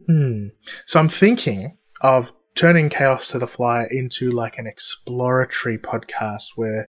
Hmm. 0.07 0.49
So 0.87 1.01
I'm 1.01 1.09
thinking 1.09 1.79
of 2.03 2.33
turning 2.55 2.88
Chaos 2.88 3.29
to 3.29 3.38
the 3.38 3.47
Fly 3.47 3.87
into 3.91 4.31
like 4.31 4.59
an 4.59 4.67
exploratory 4.67 5.79
podcast 5.79 6.51
where 6.57 6.87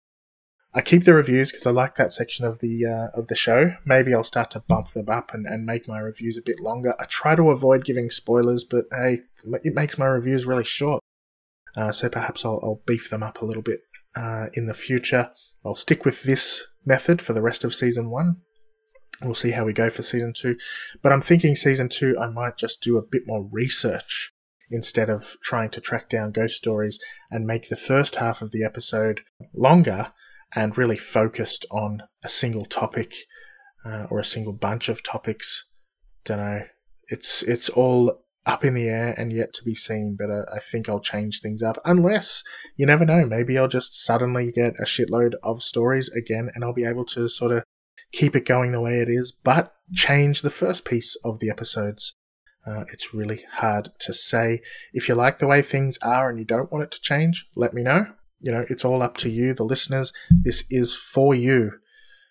I 0.74 0.82
keep 0.82 1.04
the 1.04 1.14
reviews 1.14 1.52
because 1.52 1.68
I 1.68 1.72
like 1.72 1.96
that 1.96 2.14
section 2.14 2.46
of 2.46 2.60
the 2.60 2.86
uh, 2.86 3.20
of 3.20 3.28
the 3.28 3.36
show. 3.36 3.76
Maybe 3.86 4.14
I'll 4.14 4.24
start 4.24 4.52
to 4.52 4.62
bump 4.62 4.92
them 4.92 5.10
up 5.10 5.34
and, 5.34 5.46
and 5.46 5.66
make 5.66 5.88
my 5.88 6.00
reviews 6.00 6.38
a 6.38 6.42
bit 6.42 6.60
longer. 6.60 6.96
I 7.00 7.06
try 7.06 7.36
to 7.36 7.52
avoid 7.52 7.84
giving 7.84 8.10
spoilers, 8.10 8.64
but 8.64 8.86
hey, 8.92 9.20
it 9.64 9.76
makes 9.76 9.98
my 9.98 10.06
reviews 10.06 10.46
really 10.46 10.64
short. 10.64 11.04
Uh, 11.76 11.92
so 11.92 12.10
perhaps 12.10 12.44
I'll, 12.44 12.60
I'll, 12.64 12.82
beef 12.86 13.10
them 13.10 13.24
up 13.24 13.42
a 13.42 13.46
little 13.46 13.62
bit 13.62 13.82
uh, 14.16 14.48
in 14.54 14.66
the 14.66 14.74
future. 14.74 15.32
I'll 15.66 15.76
stick 15.76 16.04
with 16.04 16.24
this 16.24 16.68
method 16.86 17.22
for 17.22 17.32
the 17.32 17.42
rest 17.42 17.64
of 17.64 17.74
season 17.74 18.10
one. 18.10 18.38
We'll 19.22 19.36
see 19.36 19.52
how 19.52 19.64
we 19.64 19.72
go 19.72 19.90
for 19.90 20.04
season 20.04 20.34
two. 20.36 20.58
But 21.02 21.14
I'm 21.14 21.22
thinking 21.22 21.56
season 21.56 21.88
two, 21.88 22.18
I 22.20 22.28
might 22.30 22.58
just 22.58 22.82
do 22.82 22.98
a 22.98 23.02
bit 23.02 23.24
more 23.26 23.48
research 23.50 24.31
instead 24.72 25.10
of 25.10 25.38
trying 25.44 25.70
to 25.70 25.82
track 25.82 26.10
down 26.10 26.32
ghost 26.32 26.56
stories 26.56 27.00
and 27.30 27.46
make 27.46 27.70
the 27.70 27.76
first 27.76 28.16
half 28.16 28.42
of 28.42 28.52
the 28.52 28.64
episode 28.64 29.22
longer 29.54 30.14
and 30.56 30.78
really 30.78 30.98
focused 30.98 31.66
on 31.72 32.04
a 32.24 32.30
single 32.30 32.66
topic 32.66 33.14
uh, 33.86 34.08
or 34.10 34.20
a 34.20 34.26
single 34.26 34.54
bunch 34.54 34.90
of 34.90 35.04
topics. 35.04 35.66
Don't 36.26 36.38
know. 36.38 36.62
It's 37.08 37.44
it's 37.44 37.70
all 37.70 38.24
up 38.46 38.66
in 38.66 38.74
the 38.74 38.88
air 38.88 39.14
and 39.18 39.32
yet 39.32 39.54
to 39.54 39.64
be 39.64 39.76
seen, 39.76 40.18
but 40.18 40.32
uh, 40.32 40.44
I 40.54 40.60
think 40.60 40.90
I'll 40.90 41.00
change 41.00 41.42
things 41.42 41.62
up. 41.62 41.78
Unless 41.86 42.44
you 42.76 42.86
never 42.86 43.06
know, 43.06 43.26
maybe 43.26 43.58
I'll 43.58 43.68
just 43.68 44.04
suddenly 44.04 44.52
get 44.52 44.74
a 44.80 44.86
shitload 44.86 45.34
of 45.44 45.62
stories 45.62 46.10
again, 46.10 46.50
and 46.54 46.64
I'll 46.64 46.74
be 46.74 46.86
able 46.86 47.06
to 47.06 47.28
sort 47.28 47.52
of 47.52 47.64
keep 48.12 48.36
it 48.36 48.46
going 48.46 48.72
the 48.72 48.82
way 48.82 49.00
it 49.00 49.10
is, 49.10 49.32
but 49.32 49.74
change 49.94 50.42
the 50.42 50.50
first 50.50 50.86
piece 50.86 51.16
of 51.24 51.40
the 51.40 51.50
episodes 51.50 52.14
uh, 52.66 52.86
it's 52.92 53.14
really 53.14 53.44
hard 53.54 53.90
to 54.00 54.14
say. 54.14 54.62
If 54.94 55.10
you 55.10 55.16
like 55.16 55.40
the 55.40 55.48
way 55.48 55.62
things 55.62 55.98
are 56.02 56.30
and 56.30 56.38
you 56.38 56.46
don't 56.46 56.72
want 56.72 56.84
it 56.84 56.92
to 56.92 57.02
change, 57.02 57.48
let 57.56 57.74
me 57.74 57.84
know. 57.84 58.08
You 58.40 58.52
know, 58.52 58.66
it's 58.70 58.86
all 58.86 59.02
up 59.02 59.18
to 59.18 59.30
you, 59.30 59.54
the 59.54 59.64
listeners. 59.64 60.14
This 60.30 60.64
is 60.70 60.94
for 60.96 61.36
you. 61.36 61.74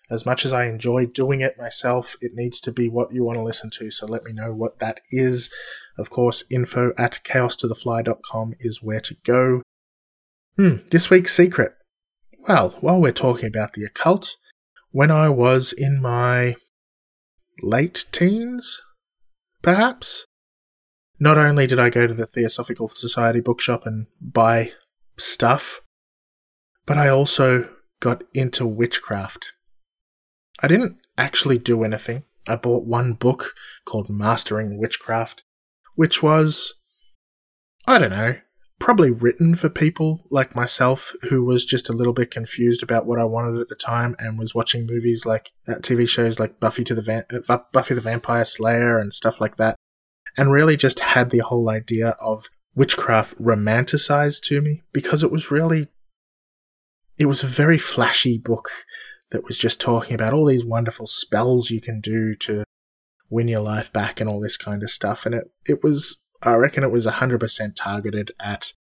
As 0.09 0.25
much 0.25 0.43
as 0.45 0.51
I 0.51 0.65
enjoy 0.65 1.05
doing 1.05 1.39
it 1.39 1.57
myself, 1.57 2.17
it 2.19 2.33
needs 2.33 2.59
to 2.61 2.71
be 2.73 2.89
what 2.89 3.13
you 3.13 3.23
want 3.23 3.37
to 3.37 3.43
listen 3.43 3.69
to. 3.71 3.89
So 3.91 4.05
let 4.05 4.25
me 4.25 4.33
know 4.33 4.53
what 4.53 4.79
that 4.79 4.99
is. 5.09 5.49
Of 5.97 6.09
course, 6.09 6.43
info 6.51 6.91
at 6.97 7.19
chaostothefly.com 7.23 8.55
is 8.59 8.83
where 8.83 8.99
to 8.99 9.15
go. 9.23 9.61
Hmm, 10.57 10.77
this 10.89 11.09
week's 11.09 11.33
secret. 11.33 11.75
Well, 12.45 12.71
while 12.81 12.99
we're 12.99 13.13
talking 13.13 13.45
about 13.45 13.73
the 13.73 13.85
occult, 13.85 14.35
when 14.91 15.11
I 15.11 15.29
was 15.29 15.71
in 15.71 16.01
my 16.01 16.55
late 17.61 18.05
teens, 18.11 18.81
perhaps. 19.61 20.25
Not 21.19 21.37
only 21.37 21.67
did 21.67 21.79
I 21.79 21.89
go 21.89 22.07
to 22.07 22.13
the 22.13 22.25
Theosophical 22.25 22.87
Society 22.87 23.41
bookshop 23.41 23.85
and 23.85 24.07
buy 24.19 24.71
stuff, 25.17 25.81
but 26.85 26.97
I 26.97 27.09
also 27.09 27.69
got 27.99 28.23
into 28.33 28.65
witchcraft. 28.65 29.53
I 30.61 30.67
didn't 30.67 30.97
actually 31.17 31.59
do 31.59 31.83
anything. 31.83 32.23
I 32.47 32.55
bought 32.55 32.85
one 32.85 33.13
book 33.13 33.53
called 33.85 34.09
Mastering 34.09 34.79
Witchcraft, 34.79 35.43
which 35.95 36.23
was, 36.23 36.73
I 37.85 37.99
don't 37.99 38.09
know, 38.09 38.35
probably 38.81 39.11
written 39.11 39.53
for 39.53 39.69
people 39.69 40.25
like 40.31 40.55
myself 40.55 41.15
who 41.29 41.45
was 41.45 41.63
just 41.63 41.87
a 41.87 41.93
little 41.93 42.13
bit 42.13 42.31
confused 42.31 42.81
about 42.81 43.05
what 43.05 43.19
I 43.19 43.23
wanted 43.23 43.61
at 43.61 43.69
the 43.69 43.75
time 43.75 44.15
and 44.17 44.39
was 44.39 44.55
watching 44.55 44.87
movies 44.87 45.23
like 45.23 45.51
uh, 45.67 45.75
TV 45.75 46.09
shows 46.09 46.39
like 46.39 46.59
Buffy 46.59 46.83
to 46.85 46.95
the 46.95 47.43
uh, 47.47 47.57
Buffy 47.71 47.93
the 47.93 48.01
Vampire 48.01 48.43
Slayer 48.43 48.97
and 48.97 49.13
stuff 49.13 49.39
like 49.39 49.57
that, 49.57 49.75
and 50.35 50.51
really 50.51 50.75
just 50.75 50.99
had 50.99 51.29
the 51.29 51.39
whole 51.39 51.69
idea 51.69 52.15
of 52.19 52.49
witchcraft 52.73 53.39
romanticized 53.39 54.41
to 54.45 54.61
me 54.61 54.81
because 54.91 55.21
it 55.21 55.31
was 55.31 55.51
really 55.51 55.87
it 57.19 57.27
was 57.27 57.43
a 57.43 57.47
very 57.47 57.77
flashy 57.77 58.39
book 58.39 58.71
that 59.29 59.43
was 59.43 59.59
just 59.59 59.79
talking 59.79 60.15
about 60.15 60.33
all 60.33 60.45
these 60.45 60.65
wonderful 60.65 61.05
spells 61.05 61.69
you 61.69 61.81
can 61.81 62.01
do 62.01 62.33
to 62.35 62.63
win 63.29 63.47
your 63.47 63.61
life 63.61 63.93
back 63.93 64.19
and 64.19 64.27
all 64.27 64.39
this 64.39 64.57
kind 64.57 64.81
of 64.81 64.89
stuff 64.89 65.25
and 65.25 65.35
it 65.35 65.51
it 65.67 65.83
was 65.83 66.20
I 66.43 66.55
reckon 66.55 66.83
it 66.83 66.91
was 66.91 67.05
100% 67.05 67.75
targeted 67.75 68.31
at 68.39 68.73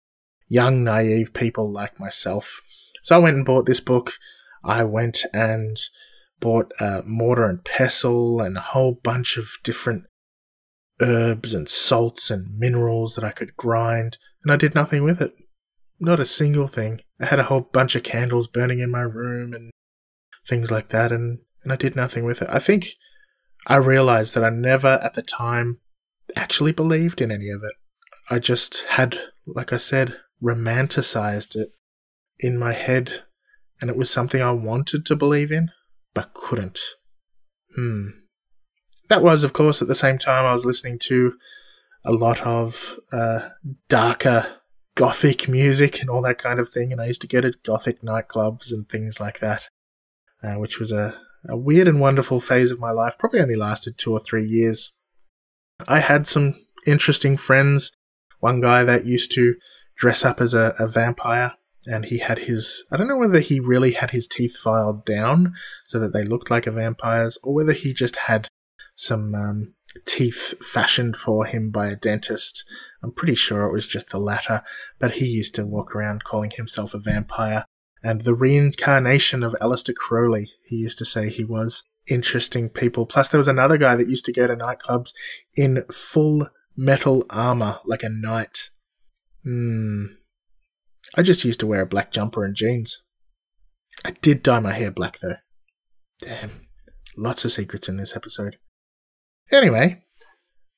young, 0.48 0.82
naive 0.82 1.34
people 1.34 1.70
like 1.70 2.00
myself. 2.00 2.60
So 3.02 3.16
I 3.16 3.18
went 3.18 3.36
and 3.36 3.46
bought 3.46 3.66
this 3.66 3.80
book. 3.80 4.12
I 4.64 4.84
went 4.84 5.24
and 5.32 5.78
bought 6.40 6.72
uh, 6.80 7.02
mortar 7.06 7.44
and 7.44 7.64
pestle 7.64 8.40
and 8.40 8.56
a 8.56 8.60
whole 8.60 8.98
bunch 9.02 9.36
of 9.36 9.48
different 9.62 10.04
herbs 11.00 11.54
and 11.54 11.68
salts 11.68 12.30
and 12.30 12.58
minerals 12.58 13.14
that 13.14 13.24
I 13.24 13.30
could 13.30 13.56
grind, 13.56 14.18
and 14.42 14.52
I 14.52 14.56
did 14.56 14.74
nothing 14.74 15.04
with 15.04 15.20
it. 15.20 15.32
Not 15.98 16.20
a 16.20 16.26
single 16.26 16.66
thing. 16.66 17.00
I 17.20 17.26
had 17.26 17.40
a 17.40 17.44
whole 17.44 17.60
bunch 17.60 17.94
of 17.94 18.02
candles 18.02 18.48
burning 18.48 18.80
in 18.80 18.90
my 18.90 19.02
room 19.02 19.52
and 19.52 19.70
things 20.46 20.70
like 20.70 20.88
that, 20.90 21.12
and, 21.12 21.40
and 21.62 21.72
I 21.72 21.76
did 21.76 21.94
nothing 21.94 22.24
with 22.24 22.42
it. 22.42 22.48
I 22.50 22.58
think 22.58 22.88
I 23.66 23.76
realized 23.76 24.34
that 24.34 24.44
I 24.44 24.50
never 24.50 24.98
at 25.02 25.14
the 25.14 25.22
time 25.22 25.80
actually 26.36 26.72
believed 26.72 27.20
in 27.20 27.30
any 27.30 27.50
of 27.50 27.62
it. 27.62 27.72
I 28.30 28.38
just 28.38 28.84
had, 28.90 29.18
like 29.46 29.72
I 29.72 29.76
said, 29.76 30.16
romanticized 30.42 31.56
it 31.56 31.68
in 32.38 32.58
my 32.58 32.72
head, 32.72 33.22
and 33.80 33.90
it 33.90 33.96
was 33.96 34.10
something 34.10 34.40
I 34.40 34.52
wanted 34.52 35.04
to 35.06 35.16
believe 35.16 35.50
in, 35.50 35.70
but 36.14 36.34
couldn't. 36.34 36.78
Hmm. 37.74 38.08
That 39.08 39.22
was, 39.22 39.42
of 39.42 39.52
course, 39.52 39.82
at 39.82 39.88
the 39.88 39.94
same 39.94 40.18
time 40.18 40.44
I 40.44 40.52
was 40.52 40.64
listening 40.64 40.98
to 41.00 41.34
a 42.04 42.12
lot 42.12 42.40
of 42.42 42.98
uh, 43.12 43.50
darker 43.88 44.46
gothic 44.94 45.48
music 45.48 46.00
and 46.00 46.10
all 46.10 46.22
that 46.22 46.38
kind 46.38 46.60
of 46.60 46.68
thing, 46.68 46.92
and 46.92 47.00
I 47.00 47.06
used 47.06 47.20
to 47.22 47.26
get 47.26 47.44
at 47.44 47.62
gothic 47.62 48.00
nightclubs 48.00 48.72
and 48.72 48.88
things 48.88 49.20
like 49.20 49.40
that, 49.40 49.68
uh, 50.42 50.54
which 50.54 50.78
was 50.78 50.92
a, 50.92 51.18
a 51.48 51.56
weird 51.56 51.88
and 51.88 52.00
wonderful 52.00 52.40
phase 52.40 52.70
of 52.70 52.78
my 52.78 52.90
life. 52.90 53.18
Probably 53.18 53.40
only 53.40 53.56
lasted 53.56 53.98
two 53.98 54.12
or 54.12 54.20
three 54.20 54.46
years. 54.46 54.92
I 55.88 56.00
had 56.00 56.26
some 56.26 56.54
interesting 56.86 57.36
friends. 57.36 57.92
One 58.40 58.60
guy 58.60 58.84
that 58.84 59.04
used 59.04 59.32
to 59.32 59.56
dress 59.96 60.24
up 60.24 60.40
as 60.40 60.54
a, 60.54 60.74
a 60.78 60.86
vampire, 60.86 61.54
and 61.86 62.06
he 62.06 62.18
had 62.18 62.40
his. 62.40 62.84
I 62.90 62.96
don't 62.96 63.08
know 63.08 63.18
whether 63.18 63.40
he 63.40 63.60
really 63.60 63.92
had 63.92 64.10
his 64.10 64.26
teeth 64.26 64.56
filed 64.56 65.04
down 65.04 65.54
so 65.84 65.98
that 66.00 66.12
they 66.12 66.24
looked 66.24 66.50
like 66.50 66.66
a 66.66 66.72
vampire's, 66.72 67.38
or 67.42 67.54
whether 67.54 67.72
he 67.72 67.92
just 67.92 68.16
had 68.16 68.48
some 68.94 69.34
um, 69.34 69.74
teeth 70.06 70.54
fashioned 70.60 71.16
for 71.16 71.46
him 71.46 71.70
by 71.70 71.88
a 71.88 71.96
dentist. 71.96 72.64
I'm 73.02 73.12
pretty 73.12 73.34
sure 73.34 73.64
it 73.64 73.72
was 73.72 73.86
just 73.86 74.10
the 74.10 74.18
latter, 74.18 74.62
but 74.98 75.12
he 75.12 75.26
used 75.26 75.54
to 75.56 75.66
walk 75.66 75.94
around 75.94 76.24
calling 76.24 76.50
himself 76.50 76.94
a 76.94 76.98
vampire 76.98 77.64
and 78.02 78.22
the 78.22 78.34
reincarnation 78.34 79.42
of 79.42 79.54
Aleister 79.60 79.94
Crowley, 79.94 80.50
he 80.64 80.76
used 80.76 80.98
to 80.98 81.04
say 81.04 81.28
he 81.28 81.44
was. 81.44 81.82
Interesting 82.08 82.68
people. 82.68 83.06
Plus, 83.06 83.28
there 83.28 83.38
was 83.38 83.48
another 83.48 83.76
guy 83.76 83.96
that 83.96 84.08
used 84.08 84.24
to 84.26 84.32
go 84.32 84.46
to 84.46 84.56
nightclubs 84.56 85.12
in 85.54 85.84
full 85.90 86.48
metal 86.76 87.24
armor, 87.30 87.78
like 87.84 88.02
a 88.02 88.08
knight. 88.08 88.70
Hmm. 89.44 90.06
I 91.16 91.22
just 91.22 91.44
used 91.44 91.60
to 91.60 91.66
wear 91.66 91.82
a 91.82 91.86
black 91.86 92.12
jumper 92.12 92.44
and 92.44 92.54
jeans. 92.54 93.02
I 94.04 94.12
did 94.22 94.42
dye 94.42 94.60
my 94.60 94.72
hair 94.72 94.90
black, 94.90 95.18
though. 95.20 95.36
Damn. 96.20 96.62
Lots 97.16 97.44
of 97.44 97.52
secrets 97.52 97.88
in 97.88 97.96
this 97.96 98.14
episode. 98.14 98.56
Anyway, 99.50 100.02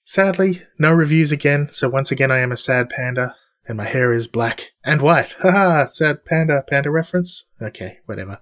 sadly, 0.04 0.62
no 0.78 0.92
reviews 0.92 1.30
again, 1.30 1.68
so 1.70 1.88
once 1.88 2.10
again 2.10 2.30
I 2.30 2.38
am 2.38 2.52
a 2.52 2.56
sad 2.56 2.88
panda, 2.88 3.36
and 3.66 3.76
my 3.76 3.84
hair 3.84 4.12
is 4.12 4.26
black 4.26 4.70
and 4.84 5.02
white. 5.02 5.34
Haha, 5.42 5.86
sad 5.86 6.24
panda, 6.24 6.64
panda 6.66 6.90
reference? 6.90 7.44
Okay, 7.60 7.98
whatever. 8.06 8.40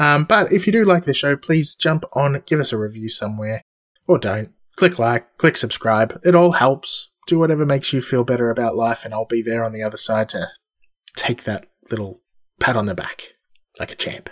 Um, 0.00 0.24
but 0.24 0.50
if 0.50 0.66
you 0.66 0.72
do 0.72 0.86
like 0.86 1.04
the 1.04 1.12
show, 1.12 1.36
please 1.36 1.74
jump 1.74 2.04
on, 2.14 2.42
give 2.46 2.58
us 2.58 2.72
a 2.72 2.78
review 2.78 3.10
somewhere, 3.10 3.62
or 4.06 4.18
don't. 4.18 4.48
Click 4.76 4.98
like, 4.98 5.36
click 5.36 5.58
subscribe. 5.58 6.18
It 6.24 6.34
all 6.34 6.52
helps. 6.52 7.10
Do 7.26 7.38
whatever 7.38 7.66
makes 7.66 7.92
you 7.92 8.00
feel 8.00 8.24
better 8.24 8.48
about 8.48 8.74
life, 8.74 9.04
and 9.04 9.12
I'll 9.12 9.26
be 9.26 9.42
there 9.42 9.62
on 9.62 9.72
the 9.72 9.82
other 9.82 9.98
side 9.98 10.30
to 10.30 10.48
take 11.16 11.44
that 11.44 11.66
little 11.90 12.22
pat 12.58 12.76
on 12.76 12.86
the 12.86 12.94
back 12.94 13.34
like 13.78 13.92
a 13.92 13.94
champ. 13.94 14.30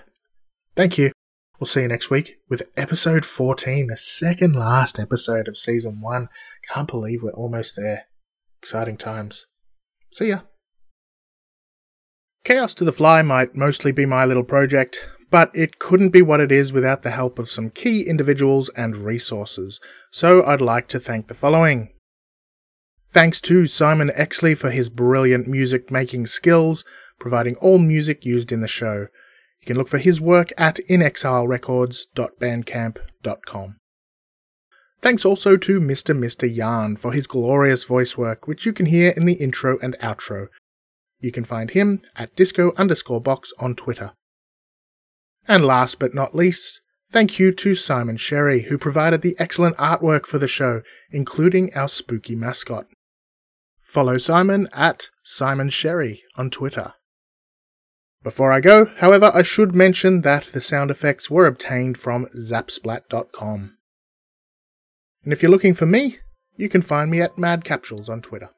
Thank 0.74 0.96
you. 0.96 1.12
We'll 1.60 1.66
see 1.66 1.82
you 1.82 1.88
next 1.88 2.08
week 2.08 2.38
with 2.48 2.70
episode 2.74 3.26
14, 3.26 3.88
the 3.88 3.96
second 3.98 4.54
last 4.54 4.98
episode 4.98 5.48
of 5.48 5.58
season 5.58 6.00
1. 6.00 6.28
Can't 6.72 6.88
believe 6.88 7.22
we're 7.22 7.32
almost 7.32 7.76
there. 7.76 8.06
Exciting 8.62 8.96
times. 8.96 9.44
See 10.12 10.28
ya. 10.28 10.40
Chaos 12.44 12.74
to 12.76 12.84
the 12.84 12.92
Fly 12.92 13.20
might 13.20 13.54
mostly 13.54 13.92
be 13.92 14.06
my 14.06 14.24
little 14.24 14.44
project, 14.44 15.10
but 15.30 15.50
it 15.54 15.78
couldn't 15.78 16.10
be 16.10 16.22
what 16.22 16.40
it 16.40 16.50
is 16.50 16.72
without 16.72 17.02
the 17.02 17.10
help 17.10 17.38
of 17.38 17.50
some 17.50 17.70
key 17.70 18.02
individuals 18.02 18.68
and 18.70 18.96
resources, 18.96 19.78
so 20.10 20.44
I'd 20.44 20.60
like 20.60 20.88
to 20.88 21.00
thank 21.00 21.28
the 21.28 21.34
following. 21.34 21.90
Thanks 23.06 23.40
to 23.42 23.66
Simon 23.66 24.10
Exley 24.10 24.56
for 24.56 24.70
his 24.70 24.90
brilliant 24.90 25.46
music 25.46 25.90
making 25.90 26.26
skills, 26.26 26.84
providing 27.18 27.56
all 27.56 27.78
music 27.78 28.24
used 28.24 28.52
in 28.52 28.60
the 28.60 28.68
show. 28.68 29.08
You 29.60 29.66
can 29.66 29.76
look 29.76 29.88
for 29.88 29.98
his 29.98 30.20
work 30.20 30.52
at 30.58 30.76
inexilerecords.bandcamp.com. 30.88 33.76
Thanks 35.00 35.24
also 35.24 35.56
to 35.56 35.80
Mr. 35.80 36.12
Mr. 36.16 36.52
Yarn 36.52 36.96
for 36.96 37.12
his 37.12 37.28
glorious 37.28 37.84
voice 37.84 38.18
work, 38.18 38.48
which 38.48 38.66
you 38.66 38.72
can 38.72 38.86
hear 38.86 39.12
in 39.16 39.26
the 39.26 39.34
intro 39.34 39.78
and 39.80 39.96
outro. 40.02 40.48
You 41.20 41.30
can 41.32 41.44
find 41.44 41.70
him 41.70 42.02
at 42.16 42.36
disco 42.36 42.72
underscore 42.76 43.20
box 43.20 43.52
on 43.58 43.74
Twitter. 43.74 44.12
And 45.48 45.64
last 45.64 45.98
but 45.98 46.14
not 46.14 46.34
least, 46.34 46.82
thank 47.10 47.38
you 47.38 47.52
to 47.52 47.74
Simon 47.74 48.18
Sherry, 48.18 48.64
who 48.64 48.76
provided 48.76 49.22
the 49.22 49.34
excellent 49.38 49.78
artwork 49.78 50.26
for 50.26 50.38
the 50.38 50.46
show, 50.46 50.82
including 51.10 51.74
our 51.74 51.88
spooky 51.88 52.36
mascot. 52.36 52.84
Follow 53.80 54.18
Simon 54.18 54.68
at 54.74 55.08
Simon 55.22 55.70
Sherry 55.70 56.22
on 56.36 56.50
Twitter. 56.50 56.92
Before 58.22 58.52
I 58.52 58.60
go, 58.60 58.90
however, 58.98 59.30
I 59.34 59.40
should 59.40 59.74
mention 59.74 60.20
that 60.20 60.48
the 60.52 60.60
sound 60.60 60.90
effects 60.90 61.30
were 61.30 61.46
obtained 61.46 61.96
from 61.96 62.26
zapsplat.com. 62.36 63.78
And 65.24 65.32
if 65.32 65.42
you're 65.42 65.50
looking 65.50 65.74
for 65.74 65.86
me, 65.86 66.18
you 66.56 66.68
can 66.68 66.82
find 66.82 67.10
me 67.10 67.22
at 67.22 67.38
Mad 67.38 67.64
Capsules 67.64 68.10
on 68.10 68.20
Twitter. 68.20 68.50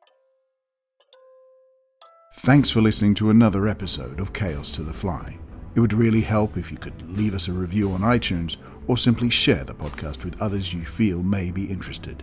Thanks 2.39 2.71
for 2.71 2.81
listening 2.81 3.15
to 3.17 3.31
another 3.31 3.69
episode 3.69 4.19
of 4.19 4.33
Chaos 4.33 4.73
to 4.73 4.83
the 4.83 4.93
Fly. 4.93 5.39
It 5.75 5.81
would 5.81 5.93
really 5.93 6.23
help 6.23 6.57
if 6.57 6.71
you 6.71 6.79
could 6.79 7.17
leave 7.17 7.35
us 7.35 7.49
a 7.49 7.53
review 7.53 7.93
on 7.93 8.01
iTunes 8.01 8.57
or 8.87 8.97
simply 8.97 9.31
share 9.31 9.65
the 9.65 9.75
podcast 9.75 10.25
with 10.25 10.41
others 10.43 10.75
you 10.75 10.85
feel 10.85 11.23
may 11.23 11.51
be 11.51 11.67
interested. 11.67 12.23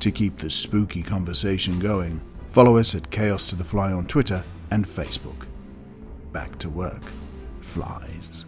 To 0.00 0.10
keep 0.10 0.38
the 0.38 0.50
spooky 0.50 1.02
conversation 1.02 1.78
going, 1.78 2.20
follow 2.50 2.76
us 2.76 2.94
at 2.94 3.10
Chaos 3.10 3.46
to 3.48 3.56
the 3.56 3.64
Fly 3.64 3.92
on 3.92 4.06
Twitter 4.06 4.42
and 4.70 4.86
Facebook. 4.86 5.46
Back 6.32 6.58
to 6.58 6.68
work, 6.68 7.02
flies. 7.60 8.44